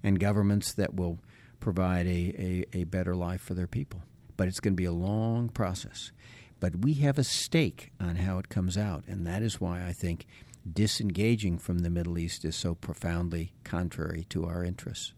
and 0.03 0.19
governments 0.19 0.73
that 0.75 0.95
will 0.95 1.19
provide 1.61 2.07
a, 2.07 2.65
a, 2.73 2.81
a 2.81 2.85
better 2.85 3.15
life 3.15 3.41
for 3.41 3.55
their 3.55 3.67
people. 3.67 4.03
But 4.38 4.48
it's 4.48 4.61
going 4.61 4.72
to 4.72 4.81
be 4.81 4.87
a 4.87 4.92
long 4.92 5.51
process. 5.51 6.12
But 6.61 6.77
we 6.77 6.94
have 6.94 7.18
a 7.18 7.24
stake 7.24 7.92
on 8.01 8.16
how 8.16 8.38
it 8.38 8.48
comes 8.48 8.79
out, 8.79 9.05
and 9.07 9.27
that 9.27 9.42
is 9.42 9.61
why 9.61 9.87
I 9.87 9.92
think 9.92 10.24
disengaging 10.70 11.59
from 11.59 11.81
the 11.81 11.90
Middle 11.90 12.18
East 12.18 12.46
is 12.46 12.57
so 12.57 12.74
profoundly 12.74 13.53
contrary 13.64 14.24
to 14.31 14.46
our 14.46 14.64
interests. 14.64 15.12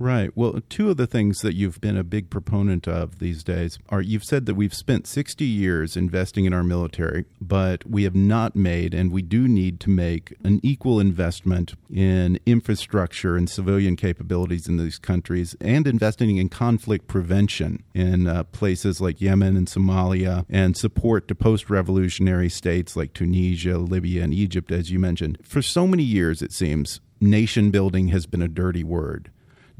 Right. 0.00 0.34
Well, 0.34 0.60
two 0.70 0.88
of 0.88 0.96
the 0.96 1.06
things 1.06 1.42
that 1.42 1.54
you've 1.54 1.78
been 1.78 1.98
a 1.98 2.02
big 2.02 2.30
proponent 2.30 2.88
of 2.88 3.18
these 3.18 3.44
days 3.44 3.78
are 3.90 4.00
you've 4.00 4.24
said 4.24 4.46
that 4.46 4.54
we've 4.54 4.72
spent 4.72 5.06
60 5.06 5.44
years 5.44 5.94
investing 5.94 6.46
in 6.46 6.54
our 6.54 6.64
military, 6.64 7.26
but 7.38 7.84
we 7.84 8.04
have 8.04 8.14
not 8.14 8.56
made, 8.56 8.94
and 8.94 9.12
we 9.12 9.20
do 9.20 9.46
need 9.46 9.78
to 9.80 9.90
make, 9.90 10.34
an 10.42 10.58
equal 10.62 11.00
investment 11.00 11.74
in 11.92 12.40
infrastructure 12.46 13.36
and 13.36 13.50
civilian 13.50 13.94
capabilities 13.94 14.66
in 14.66 14.78
these 14.78 14.96
countries 14.98 15.54
and 15.60 15.86
investing 15.86 16.38
in 16.38 16.48
conflict 16.48 17.06
prevention 17.06 17.82
in 17.92 18.26
uh, 18.26 18.44
places 18.44 19.02
like 19.02 19.20
Yemen 19.20 19.54
and 19.54 19.66
Somalia 19.66 20.46
and 20.48 20.78
support 20.78 21.28
to 21.28 21.34
post 21.34 21.68
revolutionary 21.68 22.48
states 22.48 22.96
like 22.96 23.12
Tunisia, 23.12 23.76
Libya, 23.76 24.24
and 24.24 24.32
Egypt, 24.32 24.72
as 24.72 24.90
you 24.90 24.98
mentioned. 24.98 25.36
For 25.42 25.60
so 25.60 25.86
many 25.86 26.04
years, 26.04 26.40
it 26.40 26.54
seems, 26.54 27.02
nation 27.20 27.70
building 27.70 28.08
has 28.08 28.24
been 28.24 28.40
a 28.40 28.48
dirty 28.48 28.82
word. 28.82 29.30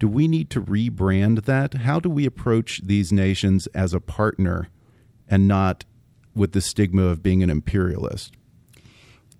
Do 0.00 0.08
we 0.08 0.28
need 0.28 0.48
to 0.50 0.62
rebrand 0.62 1.44
that? 1.44 1.74
How 1.74 2.00
do 2.00 2.08
we 2.08 2.24
approach 2.24 2.80
these 2.82 3.12
nations 3.12 3.66
as 3.74 3.92
a 3.92 4.00
partner 4.00 4.70
and 5.28 5.46
not 5.46 5.84
with 6.34 6.52
the 6.52 6.62
stigma 6.62 7.02
of 7.02 7.22
being 7.22 7.42
an 7.42 7.50
imperialist? 7.50 8.32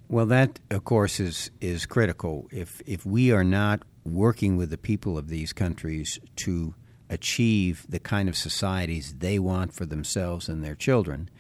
Well, 0.06 0.26
that 0.26 0.60
of 0.70 0.84
course 0.84 1.18
is 1.18 1.50
is 1.62 1.86
critical. 1.86 2.46
If 2.52 2.82
if 2.84 3.06
we 3.06 3.32
are 3.32 3.44
not 3.44 3.84
working 4.04 4.58
with 4.58 4.68
the 4.68 4.76
people 4.76 5.16
of 5.16 5.28
these 5.28 5.54
countries 5.54 6.18
to 6.36 6.74
achieve 7.08 7.86
the 7.88 7.98
kind 7.98 8.28
of 8.28 8.36
societies 8.36 9.14
they 9.18 9.38
want 9.38 9.72
for 9.72 9.86
themselves 9.86 10.46
and 10.46 10.62
their 10.62 10.74
children, 10.74 11.30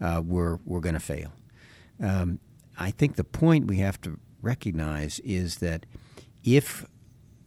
uh, 0.00 0.22
we're 0.24 0.60
we're 0.64 0.80
going 0.80 0.94
to 0.94 1.00
fail. 1.00 1.32
Um, 2.00 2.38
I 2.78 2.92
think 2.92 3.16
the 3.16 3.24
point 3.24 3.66
we 3.66 3.78
have 3.78 4.00
to 4.02 4.20
recognize 4.40 5.18
is 5.24 5.56
that 5.56 5.84
if 6.44 6.86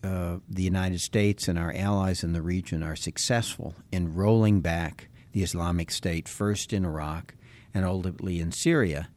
uh, 0.04 0.38
the 0.50 0.64
United 0.64 1.00
States 1.00 1.48
and 1.48 1.60
our 1.60 1.74
allies 1.76 2.24
in 2.24 2.34
the 2.34 2.42
region 2.42 2.82
are 2.84 2.96
successful 2.96 3.76
in 3.92 4.16
rolling 4.16 4.62
back 4.62 5.10
the 5.32 5.44
Islamic 5.44 5.92
State, 5.92 6.28
first 6.28 6.74
in 6.74 6.86
Iraq 6.86 7.36
and 7.74 7.86
ultimately 7.86 8.40
in 8.40 8.52
Syria, 8.52 9.10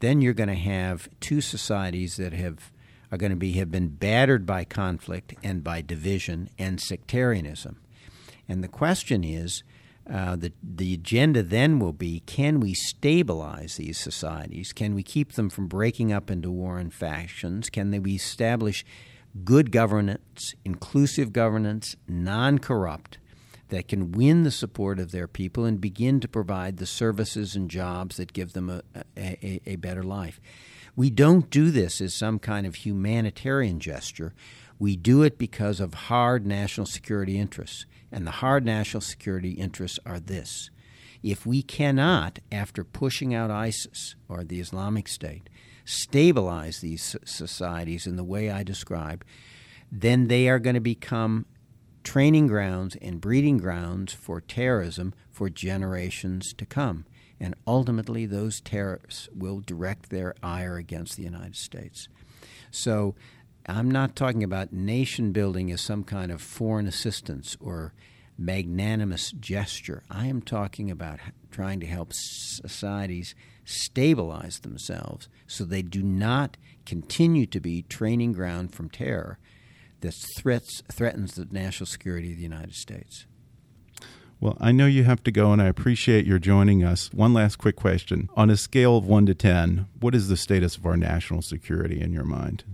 then 0.00 0.20
you're 0.20 0.34
going 0.34 0.48
to 0.48 0.54
have 0.54 1.08
two 1.20 1.40
societies 1.40 2.16
that 2.16 2.32
have 2.32 2.72
are 3.12 3.18
going 3.18 3.30
to 3.30 3.36
be 3.36 3.52
have 3.52 3.70
been 3.70 3.88
battered 3.88 4.44
by 4.44 4.64
conflict 4.64 5.34
and 5.42 5.62
by 5.62 5.80
division 5.80 6.50
and 6.58 6.80
sectarianism. 6.80 7.76
And 8.48 8.62
the 8.62 8.68
question 8.68 9.22
is, 9.22 9.62
uh, 10.10 10.36
the 10.36 10.52
the 10.62 10.94
agenda 10.94 11.42
then 11.42 11.78
will 11.78 11.92
be: 11.92 12.20
Can 12.26 12.60
we 12.60 12.74
stabilize 12.74 13.76
these 13.76 13.98
societies? 13.98 14.72
Can 14.72 14.94
we 14.94 15.02
keep 15.02 15.32
them 15.32 15.48
from 15.48 15.68
breaking 15.68 16.12
up 16.12 16.30
into 16.30 16.50
war 16.50 16.78
and 16.78 16.92
factions? 16.92 17.70
Can 17.70 17.90
they 17.90 17.98
be 17.98 18.16
establish 18.16 18.84
good 19.42 19.72
governance, 19.72 20.54
inclusive 20.64 21.32
governance, 21.32 21.96
non 22.06 22.58
corrupt, 22.58 23.18
that 23.68 23.88
can 23.88 24.12
win 24.12 24.44
the 24.44 24.50
support 24.50 24.98
of 24.98 25.10
their 25.10 25.26
people 25.26 25.64
and 25.64 25.80
begin 25.80 26.20
to 26.20 26.28
provide 26.28 26.76
the 26.76 26.86
services 26.86 27.56
and 27.56 27.70
jobs 27.70 28.16
that 28.16 28.32
give 28.32 28.52
them 28.52 28.70
a, 28.70 28.82
a, 29.16 29.60
a, 29.66 29.76
better 29.76 30.02
life. 30.02 30.40
We 30.94 31.10
don't 31.10 31.50
do 31.50 31.70
this 31.70 32.00
as 32.00 32.14
some 32.14 32.38
kind 32.38 32.66
of 32.66 32.76
humanitarian 32.76 33.80
gesture. 33.80 34.32
We 34.78 34.96
do 34.96 35.22
it 35.22 35.38
because 35.38 35.80
of 35.80 35.94
hard 35.94 36.46
national 36.46 36.86
security 36.86 37.38
interests. 37.38 37.86
And 38.12 38.26
the 38.26 38.32
hard 38.32 38.64
national 38.64 39.00
security 39.00 39.52
interests 39.52 39.98
are 40.06 40.20
this. 40.20 40.70
If 41.22 41.46
we 41.46 41.62
cannot, 41.62 42.38
after 42.52 42.84
pushing 42.84 43.34
out 43.34 43.50
ISIS 43.50 44.14
or 44.28 44.44
the 44.44 44.60
Islamic 44.60 45.08
State, 45.08 45.48
stabilize 45.84 46.80
these 46.80 47.16
societies 47.24 48.06
in 48.06 48.16
the 48.16 48.24
way 48.24 48.50
I 48.50 48.62
described, 48.62 49.24
then 49.90 50.28
they 50.28 50.48
are 50.48 50.58
going 50.58 50.74
to 50.74 50.80
become 50.80 51.46
training 52.02 52.46
grounds 52.46 52.96
and 53.00 53.20
breeding 53.20 53.58
grounds 53.58 54.12
for 54.12 54.40
terrorism 54.40 55.14
for 55.30 55.48
generations 55.48 56.52
to 56.54 56.66
come. 56.66 57.06
And 57.40 57.54
ultimately, 57.66 58.26
those 58.26 58.60
terrorists 58.60 59.28
will 59.34 59.60
direct 59.60 60.10
their 60.10 60.34
ire 60.42 60.76
against 60.76 61.16
the 61.16 61.24
United 61.24 61.56
States. 61.56 62.08
So, 62.70 63.14
I'm 63.66 63.90
not 63.90 64.14
talking 64.14 64.44
about 64.44 64.74
nation 64.74 65.32
building 65.32 65.72
as 65.72 65.80
some 65.80 66.04
kind 66.04 66.30
of 66.30 66.42
foreign 66.42 66.86
assistance 66.86 67.56
or 67.60 67.94
magnanimous 68.36 69.32
gesture. 69.32 70.02
I 70.10 70.26
am 70.26 70.42
talking 70.42 70.90
about 70.90 71.18
trying 71.50 71.80
to 71.80 71.86
help 71.86 72.12
societies 72.12 73.34
stabilize 73.64 74.60
themselves 74.60 75.28
so 75.46 75.64
they 75.64 75.82
do 75.82 76.02
not 76.02 76.56
continue 76.86 77.46
to 77.46 77.60
be 77.60 77.82
training 77.82 78.32
ground 78.32 78.74
from 78.74 78.90
terror 78.90 79.38
that 80.00 80.14
threats, 80.36 80.82
threatens 80.92 81.34
the 81.34 81.46
national 81.50 81.86
security 81.86 82.32
of 82.32 82.36
the 82.36 82.42
United 82.42 82.74
States. 82.74 83.26
Well, 84.40 84.58
I 84.60 84.72
know 84.72 84.86
you 84.86 85.04
have 85.04 85.22
to 85.24 85.30
go, 85.30 85.52
and 85.52 85.62
I 85.62 85.66
appreciate 85.66 86.26
your 86.26 86.38
joining 86.38 86.84
us. 86.84 87.10
One 87.14 87.32
last 87.32 87.56
quick 87.56 87.76
question. 87.76 88.28
On 88.36 88.50
a 88.50 88.56
scale 88.56 88.98
of 88.98 89.06
1 89.06 89.26
to 89.26 89.34
10, 89.34 89.86
what 90.00 90.14
is 90.14 90.28
the 90.28 90.36
status 90.36 90.76
of 90.76 90.84
our 90.84 90.96
national 90.96 91.40
security 91.40 92.00
in 92.00 92.12
your 92.12 92.24
mind? 92.24 92.64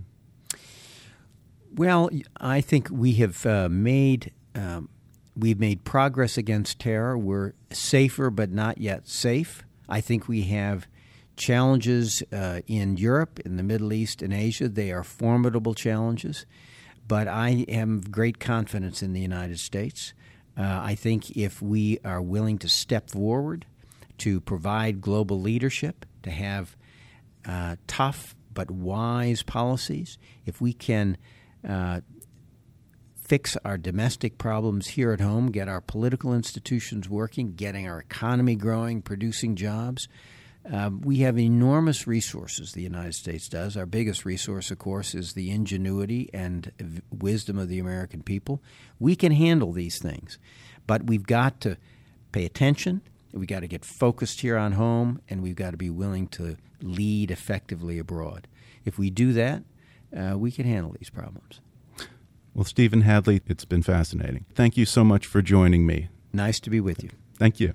Well, 1.73 2.09
I 2.35 2.59
think 2.59 2.89
we 2.91 3.13
have 3.13 3.45
uh, 3.45 3.69
made 3.69 4.33
um, 4.53 4.89
we've 5.35 5.59
made 5.59 5.85
progress 5.85 6.37
against 6.37 6.79
terror. 6.79 7.17
We're 7.17 7.53
safer, 7.71 8.29
but 8.29 8.51
not 8.51 8.79
yet 8.79 9.07
safe. 9.07 9.63
I 9.91 9.99
think 9.99 10.27
we 10.27 10.43
have 10.43 10.87
challenges 11.35 12.23
uh, 12.31 12.61
in 12.65 12.95
Europe, 12.95 13.39
in 13.41 13.57
the 13.57 13.63
Middle 13.63 13.91
East, 13.91 14.21
and 14.21 14.33
Asia. 14.33 14.69
They 14.69 14.91
are 14.91 15.03
formidable 15.03 15.73
challenges, 15.73 16.45
but 17.07 17.27
I 17.27 17.65
have 17.67 18.09
great 18.09 18.39
confidence 18.39 19.03
in 19.03 19.11
the 19.11 19.19
United 19.19 19.59
States. 19.59 20.13
Uh, 20.57 20.79
I 20.81 20.95
think 20.95 21.31
if 21.31 21.61
we 21.61 21.99
are 22.05 22.21
willing 22.21 22.57
to 22.59 22.69
step 22.69 23.09
forward 23.09 23.65
to 24.19 24.39
provide 24.39 25.01
global 25.01 25.41
leadership, 25.41 26.05
to 26.23 26.31
have 26.31 26.77
uh, 27.45 27.75
tough 27.85 28.33
but 28.53 28.71
wise 28.71 29.43
policies, 29.43 30.17
if 30.45 30.61
we 30.61 30.71
can 30.71 31.17
uh, 31.67 31.99
fix 33.31 33.55
our 33.63 33.77
domestic 33.77 34.37
problems 34.37 34.87
here 34.87 35.13
at 35.13 35.21
home, 35.21 35.51
get 35.51 35.69
our 35.69 35.79
political 35.79 36.33
institutions 36.33 37.07
working, 37.07 37.53
getting 37.53 37.87
our 37.87 37.97
economy 37.97 38.55
growing, 38.55 39.01
producing 39.01 39.55
jobs. 39.55 40.09
Um, 40.69 40.99
we 40.99 41.19
have 41.19 41.39
enormous 41.39 42.05
resources, 42.05 42.73
the 42.73 42.81
United 42.81 43.15
States 43.15 43.47
does. 43.47 43.77
Our 43.77 43.85
biggest 43.85 44.25
resource, 44.25 44.69
of 44.69 44.79
course, 44.79 45.15
is 45.15 45.31
the 45.31 45.49
ingenuity 45.49 46.29
and 46.33 46.73
v- 46.77 47.01
wisdom 47.09 47.57
of 47.57 47.69
the 47.69 47.79
American 47.79 48.21
people. 48.21 48.61
We 48.99 49.15
can 49.15 49.31
handle 49.31 49.71
these 49.71 49.97
things, 49.97 50.37
but 50.85 51.07
we've 51.07 51.25
got 51.25 51.61
to 51.61 51.77
pay 52.33 52.43
attention. 52.43 52.99
We've 53.31 53.47
got 53.47 53.61
to 53.61 53.67
get 53.69 53.85
focused 53.85 54.41
here 54.41 54.57
on 54.57 54.73
home, 54.73 55.21
and 55.29 55.41
we've 55.41 55.55
got 55.55 55.71
to 55.71 55.77
be 55.77 55.89
willing 55.89 56.27
to 56.31 56.57
lead 56.81 57.31
effectively 57.31 57.97
abroad. 57.97 58.49
If 58.83 58.99
we 58.99 59.09
do 59.09 59.31
that, 59.31 59.63
uh, 60.13 60.37
we 60.37 60.51
can 60.51 60.65
handle 60.65 60.93
these 60.99 61.09
problems. 61.09 61.61
Well, 62.53 62.65
Stephen 62.65 63.01
Hadley, 63.01 63.41
it's 63.47 63.65
been 63.65 63.81
fascinating. 63.81 64.45
Thank 64.53 64.75
you 64.75 64.85
so 64.85 65.03
much 65.03 65.25
for 65.25 65.41
joining 65.41 65.85
me. 65.85 66.09
Nice 66.33 66.59
to 66.61 66.69
be 66.69 66.81
with 66.81 67.03
you. 67.03 67.09
Thank 67.37 67.59
you. 67.59 67.73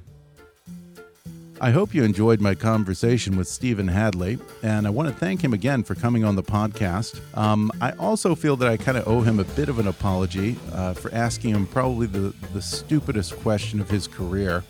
I 1.59 1.71
hope 1.71 1.95
you 1.95 2.05
enjoyed 2.05 2.43
my 2.43 2.55
conversation 2.55 3.39
with 3.39 3.49
Stephen 3.49 3.89
Hadley, 3.89 4.39
and 4.63 4.87
I 4.87 4.91
want 4.91 5.09
to 5.09 5.15
thank 5.15 5.43
him 5.43 5.55
again 5.55 5.83
for 5.83 5.95
coming 5.95 6.23
on 6.23 6.37
the 6.37 6.43
podcast. 6.43 7.19
Um, 7.35 7.73
I 7.81 7.93
also 7.93 8.35
feel 8.35 8.57
that 8.57 8.69
I 8.69 8.77
kind 8.77 8.99
of 8.99 9.09
owe 9.09 9.23
him 9.23 9.41
a 9.41 9.45
bit 9.45 9.71
of 9.71 9.79
an 9.79 9.87
apology 9.87 10.57
uh, 10.73 10.93
for 10.93 11.13
asking 11.15 11.55
him 11.55 11.67
probably 11.67 12.07
the, 12.07 12.35
the 12.53 12.61
stupidest 12.61 13.39
question 13.39 13.81
of 13.81 13.89
his 13.89 14.07
career 14.07 14.63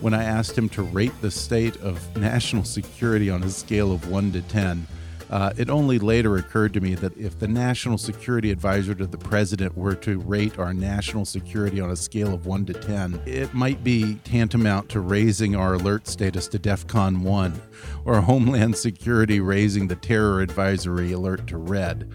when 0.00 0.14
I 0.14 0.22
asked 0.22 0.56
him 0.56 0.68
to 0.70 0.82
rate 0.82 1.12
the 1.20 1.30
state 1.32 1.76
of 1.78 2.16
national 2.16 2.62
security 2.62 3.30
on 3.30 3.42
a 3.42 3.50
scale 3.50 3.90
of 3.90 4.08
1 4.08 4.32
to 4.32 4.42
10. 4.42 4.86
Uh, 5.30 5.52
it 5.56 5.68
only 5.68 5.98
later 5.98 6.36
occurred 6.36 6.72
to 6.72 6.80
me 6.80 6.94
that 6.94 7.16
if 7.16 7.38
the 7.38 7.48
national 7.48 7.98
security 7.98 8.50
advisor 8.50 8.94
to 8.94 9.06
the 9.06 9.18
president 9.18 9.76
were 9.76 9.94
to 9.94 10.18
rate 10.20 10.58
our 10.58 10.72
national 10.72 11.24
security 11.24 11.80
on 11.80 11.90
a 11.90 11.96
scale 11.96 12.32
of 12.32 12.46
1 12.46 12.66
to 12.66 12.72
10, 12.72 13.20
it 13.26 13.52
might 13.52 13.84
be 13.84 14.14
tantamount 14.24 14.88
to 14.88 15.00
raising 15.00 15.54
our 15.54 15.74
alert 15.74 16.06
status 16.06 16.48
to 16.48 16.58
DEFCON 16.58 17.20
1 17.20 17.62
or 18.04 18.20
Homeland 18.20 18.76
Security 18.76 19.40
raising 19.40 19.88
the 19.88 19.96
terror 19.96 20.40
advisory 20.40 21.12
alert 21.12 21.46
to 21.48 21.58
red. 21.58 22.10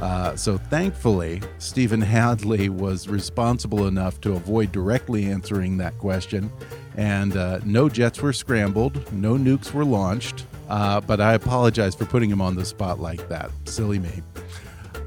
Uh, 0.00 0.36
so 0.36 0.56
thankfully, 0.56 1.42
Stephen 1.58 2.00
Hadley 2.00 2.68
was 2.68 3.08
responsible 3.08 3.86
enough 3.86 4.20
to 4.20 4.34
avoid 4.34 4.70
directly 4.70 5.26
answering 5.26 5.76
that 5.78 5.96
question, 5.98 6.52
and 6.96 7.36
uh, 7.36 7.58
no 7.64 7.88
jets 7.88 8.20
were 8.20 8.32
scrambled, 8.32 9.12
no 9.12 9.34
nukes 9.34 9.72
were 9.72 9.84
launched. 9.84 10.44
Uh, 10.68 11.00
but 11.00 11.20
I 11.20 11.34
apologize 11.34 11.94
for 11.94 12.04
putting 12.04 12.30
him 12.30 12.40
on 12.40 12.54
the 12.54 12.64
spot 12.64 13.00
like 13.00 13.28
that. 13.28 13.50
Silly 13.64 13.98
me. 13.98 14.22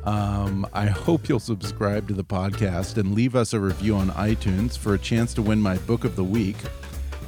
Um, 0.03 0.65
I 0.73 0.87
hope 0.87 1.29
you'll 1.29 1.39
subscribe 1.39 2.07
to 2.07 2.13
the 2.13 2.23
podcast 2.23 2.97
and 2.97 3.13
leave 3.13 3.35
us 3.35 3.53
a 3.53 3.59
review 3.59 3.95
on 3.95 4.09
iTunes 4.11 4.77
for 4.77 4.95
a 4.95 4.97
chance 4.97 5.33
to 5.35 5.41
win 5.41 5.61
my 5.61 5.77
book 5.79 6.03
of 6.03 6.15
the 6.15 6.23
week. 6.23 6.57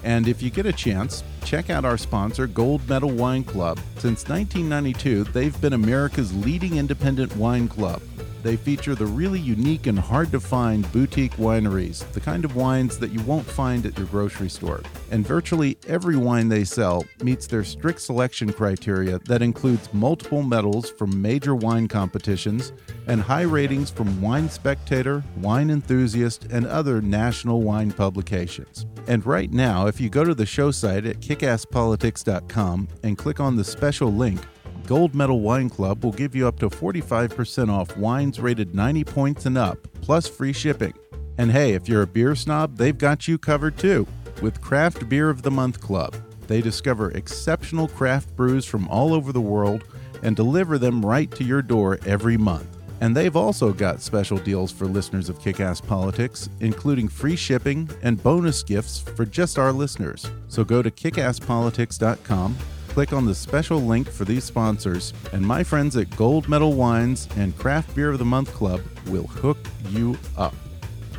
And 0.03 0.27
if 0.27 0.41
you 0.41 0.49
get 0.49 0.65
a 0.65 0.73
chance, 0.73 1.23
check 1.45 1.69
out 1.69 1.85
our 1.85 1.97
sponsor, 1.97 2.47
Gold 2.47 2.87
Medal 2.89 3.11
Wine 3.11 3.43
Club. 3.43 3.77
Since 3.99 4.27
1992, 4.27 5.25
they've 5.25 5.59
been 5.61 5.73
America's 5.73 6.33
leading 6.33 6.77
independent 6.77 7.35
wine 7.37 7.67
club. 7.67 8.01
They 8.43 8.57
feature 8.57 8.93
the 8.93 9.05
really 9.05 9.39
unique 9.39 9.87
and 9.87 9.97
hard 9.97 10.29
to 10.31 10.39
find 10.41 10.91
boutique 10.91 11.37
wineries, 11.37 12.05
the 12.11 12.19
kind 12.19 12.43
of 12.43 12.57
wines 12.57 12.99
that 12.99 13.11
you 13.11 13.21
won't 13.21 13.45
find 13.45 13.85
at 13.85 13.97
your 13.97 14.07
grocery 14.07 14.49
store. 14.49 14.81
And 15.11 15.25
virtually 15.25 15.77
every 15.87 16.17
wine 16.17 16.49
they 16.49 16.65
sell 16.65 17.05
meets 17.23 17.47
their 17.47 17.63
strict 17.63 18.01
selection 18.01 18.51
criteria 18.51 19.19
that 19.19 19.41
includes 19.41 19.93
multiple 19.93 20.43
medals 20.43 20.89
from 20.91 21.21
major 21.21 21.55
wine 21.55 21.87
competitions 21.87 22.73
and 23.07 23.21
high 23.21 23.43
ratings 23.43 23.89
from 23.89 24.21
Wine 24.21 24.49
Spectator, 24.49 25.23
Wine 25.37 25.69
Enthusiast, 25.69 26.45
and 26.51 26.67
other 26.67 27.01
national 27.01 27.61
wine 27.61 27.91
publications. 27.91 28.85
And 29.07 29.25
right 29.25 29.51
now, 29.51 29.87
if 29.87 30.01
you 30.01 30.09
go 30.09 30.25
to 30.25 30.35
the 30.35 30.45
show 30.45 30.71
site 30.71 31.05
at 31.05 31.21
kickasspolitics.com 31.21 32.87
and 33.03 33.17
click 33.17 33.39
on 33.39 33.55
the 33.55 33.63
special 33.63 34.13
link, 34.13 34.41
Gold 34.85 35.15
Medal 35.15 35.39
Wine 35.39 35.69
Club 35.69 36.03
will 36.03 36.11
give 36.11 36.35
you 36.35 36.47
up 36.47 36.59
to 36.59 36.69
45% 36.69 37.69
off 37.69 37.95
wines 37.95 38.39
rated 38.39 38.75
90 38.75 39.05
points 39.05 39.45
and 39.45 39.57
up, 39.57 39.77
plus 40.01 40.27
free 40.27 40.51
shipping. 40.51 40.93
And 41.37 41.51
hey, 41.51 41.73
if 41.73 41.87
you're 41.87 42.01
a 42.01 42.07
beer 42.07 42.35
snob, 42.35 42.77
they've 42.77 42.97
got 42.97 43.27
you 43.27 43.37
covered 43.37 43.77
too 43.77 44.05
with 44.41 44.61
Craft 44.61 45.07
Beer 45.07 45.29
of 45.29 45.41
the 45.41 45.51
Month 45.51 45.79
Club. 45.79 46.15
They 46.47 46.61
discover 46.61 47.11
exceptional 47.11 47.87
craft 47.87 48.35
brews 48.35 48.65
from 48.65 48.87
all 48.89 49.13
over 49.13 49.31
the 49.31 49.41
world 49.41 49.85
and 50.21 50.35
deliver 50.35 50.77
them 50.77 51.05
right 51.05 51.31
to 51.31 51.43
your 51.43 51.61
door 51.61 51.97
every 52.05 52.37
month. 52.37 52.67
And 52.99 53.15
they've 53.15 53.35
also 53.35 53.73
got 53.73 54.01
special 54.01 54.37
deals 54.37 54.71
for 54.71 54.85
listeners 54.85 55.29
of 55.29 55.39
Kickass 55.39 55.85
Politics, 55.85 56.49
including 56.59 57.07
free 57.07 57.35
shipping 57.35 57.89
and 58.01 58.21
bonus 58.21 58.63
gifts 58.63 58.99
for 58.99 59.25
just 59.25 59.57
our 59.57 59.71
listeners. 59.71 60.29
So 60.47 60.63
go 60.63 60.81
to 60.81 60.91
kickasspolitics.com 60.91 62.55
click 62.93 63.11
on 63.11 63.25
the 63.25 63.33
special 63.33 63.79
link 63.79 64.07
for 64.07 64.23
these 64.23 64.43
sponsors, 64.43 65.13
and 65.31 65.41
my 65.43 65.63
friends 65.63 65.97
at 65.97 66.15
Gold 66.15 66.47
Medal 66.47 66.73
Wines 66.73 67.27
and 67.37 67.57
Craft 67.57 67.95
Beer 67.95 68.11
of 68.11 68.19
the 68.19 68.25
Month 68.25 68.53
Club 68.53 68.81
will 69.07 69.25
hook 69.25 69.57
you 69.89 70.15
up. 70.37 70.53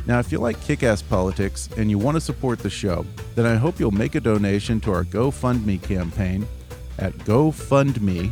Now, 0.05 0.19
if 0.19 0.31
you 0.31 0.37
like 0.37 0.61
kick 0.61 0.83
ass 0.83 1.01
politics 1.01 1.67
and 1.75 1.89
you 1.89 1.97
want 1.97 2.15
to 2.15 2.21
support 2.21 2.59
the 2.59 2.69
show, 2.69 3.05
then 3.35 3.45
I 3.45 3.55
hope 3.55 3.77
you'll 3.77 3.91
make 3.91 4.15
a 4.15 4.21
donation 4.21 4.79
to 4.81 4.93
our 4.93 5.03
GoFundMe 5.03 5.83
campaign 5.83 6.47
at 6.97 7.11
gofundme.com 7.11 8.31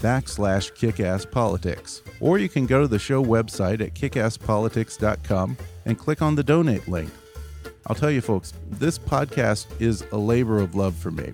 backslash 0.00 0.72
kickasspolitics. 0.72 2.02
Or 2.18 2.38
you 2.38 2.48
can 2.48 2.66
go 2.66 2.80
to 2.80 2.88
the 2.88 2.98
show 2.98 3.24
website 3.24 3.80
at 3.80 3.94
kickasspolitics.com 3.94 5.56
and 5.84 5.96
click 5.96 6.22
on 6.22 6.34
the 6.34 6.42
donate 6.42 6.88
link. 6.88 7.12
I'll 7.86 7.94
tell 7.94 8.10
you, 8.10 8.20
folks, 8.20 8.52
this 8.68 8.98
podcast 8.98 9.66
is 9.80 10.04
a 10.10 10.18
labor 10.18 10.58
of 10.58 10.74
love 10.74 10.96
for 10.96 11.12
me 11.12 11.32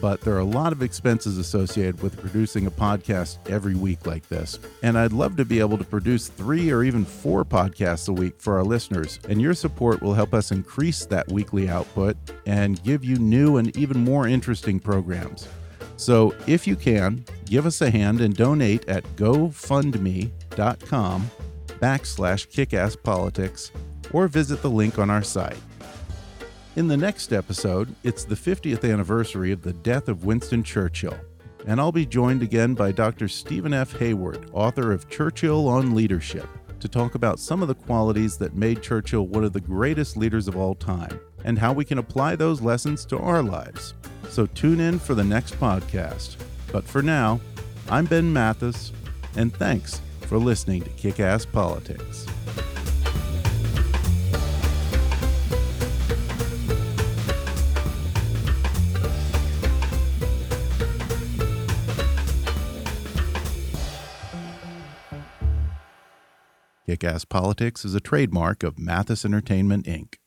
but 0.00 0.20
there 0.20 0.34
are 0.34 0.40
a 0.40 0.44
lot 0.44 0.72
of 0.72 0.82
expenses 0.82 1.38
associated 1.38 2.02
with 2.02 2.20
producing 2.20 2.66
a 2.66 2.70
podcast 2.70 3.38
every 3.50 3.74
week 3.74 4.06
like 4.06 4.28
this. 4.28 4.58
And 4.82 4.98
I'd 4.98 5.12
love 5.12 5.36
to 5.36 5.44
be 5.44 5.60
able 5.60 5.78
to 5.78 5.84
produce 5.84 6.28
three 6.28 6.70
or 6.70 6.84
even 6.84 7.04
four 7.04 7.44
podcasts 7.44 8.08
a 8.08 8.12
week 8.12 8.34
for 8.38 8.56
our 8.56 8.64
listeners. 8.64 9.20
And 9.28 9.40
your 9.40 9.54
support 9.54 10.02
will 10.02 10.14
help 10.14 10.34
us 10.34 10.50
increase 10.50 11.06
that 11.06 11.28
weekly 11.28 11.68
output 11.68 12.16
and 12.46 12.82
give 12.82 13.04
you 13.04 13.16
new 13.16 13.56
and 13.56 13.76
even 13.76 13.98
more 13.98 14.26
interesting 14.28 14.80
programs. 14.80 15.48
So 15.96 16.34
if 16.46 16.66
you 16.66 16.76
can, 16.76 17.24
give 17.46 17.66
us 17.66 17.80
a 17.80 17.90
hand 17.90 18.20
and 18.20 18.36
donate 18.36 18.88
at 18.88 19.04
gofundme.com 19.16 20.30
backslash 21.80 22.48
kickasspolitics 22.48 23.70
or 24.12 24.28
visit 24.28 24.62
the 24.62 24.70
link 24.70 24.98
on 24.98 25.10
our 25.10 25.22
site. 25.22 25.58
In 26.76 26.88
the 26.88 26.96
next 26.96 27.32
episode, 27.32 27.94
it's 28.04 28.24
the 28.24 28.34
50th 28.34 28.84
anniversary 28.84 29.50
of 29.50 29.62
the 29.62 29.72
death 29.72 30.10
of 30.10 30.26
Winston 30.26 30.62
Churchill, 30.62 31.16
and 31.66 31.80
I'll 31.80 31.90
be 31.90 32.04
joined 32.04 32.42
again 32.42 32.74
by 32.74 32.92
Dr. 32.92 33.28
Stephen 33.28 33.72
F. 33.72 33.98
Hayward, 33.98 34.50
author 34.52 34.92
of 34.92 35.08
Churchill 35.08 35.68
on 35.68 35.94
Leadership, 35.94 36.46
to 36.80 36.86
talk 36.86 37.14
about 37.14 37.38
some 37.38 37.62
of 37.62 37.68
the 37.68 37.74
qualities 37.74 38.36
that 38.36 38.56
made 38.56 38.82
Churchill 38.82 39.26
one 39.26 39.42
of 39.42 39.54
the 39.54 39.60
greatest 39.60 40.18
leaders 40.18 40.48
of 40.48 40.56
all 40.58 40.74
time 40.74 41.18
and 41.46 41.58
how 41.58 41.72
we 41.72 41.82
can 41.82 41.96
apply 41.96 42.36
those 42.36 42.60
lessons 42.60 43.06
to 43.06 43.18
our 43.20 43.42
lives. 43.42 43.94
So 44.28 44.44
tune 44.44 44.78
in 44.78 44.98
for 44.98 45.14
the 45.14 45.24
next 45.24 45.58
podcast. 45.58 46.36
But 46.70 46.84
for 46.84 47.00
now, 47.00 47.40
I'm 47.88 48.04
Ben 48.04 48.30
Mathis, 48.30 48.92
and 49.34 49.50
thanks 49.50 50.02
for 50.20 50.36
listening 50.36 50.82
to 50.82 50.90
Kick 50.90 51.20
Ass 51.20 51.46
Politics. 51.46 52.26
Kick 66.86 67.02
Ass 67.02 67.24
Politics 67.24 67.84
is 67.84 67.96
a 67.96 68.00
trademark 68.00 68.62
of 68.62 68.78
Mathis 68.78 69.24
Entertainment, 69.24 69.86
Inc. 69.86 70.18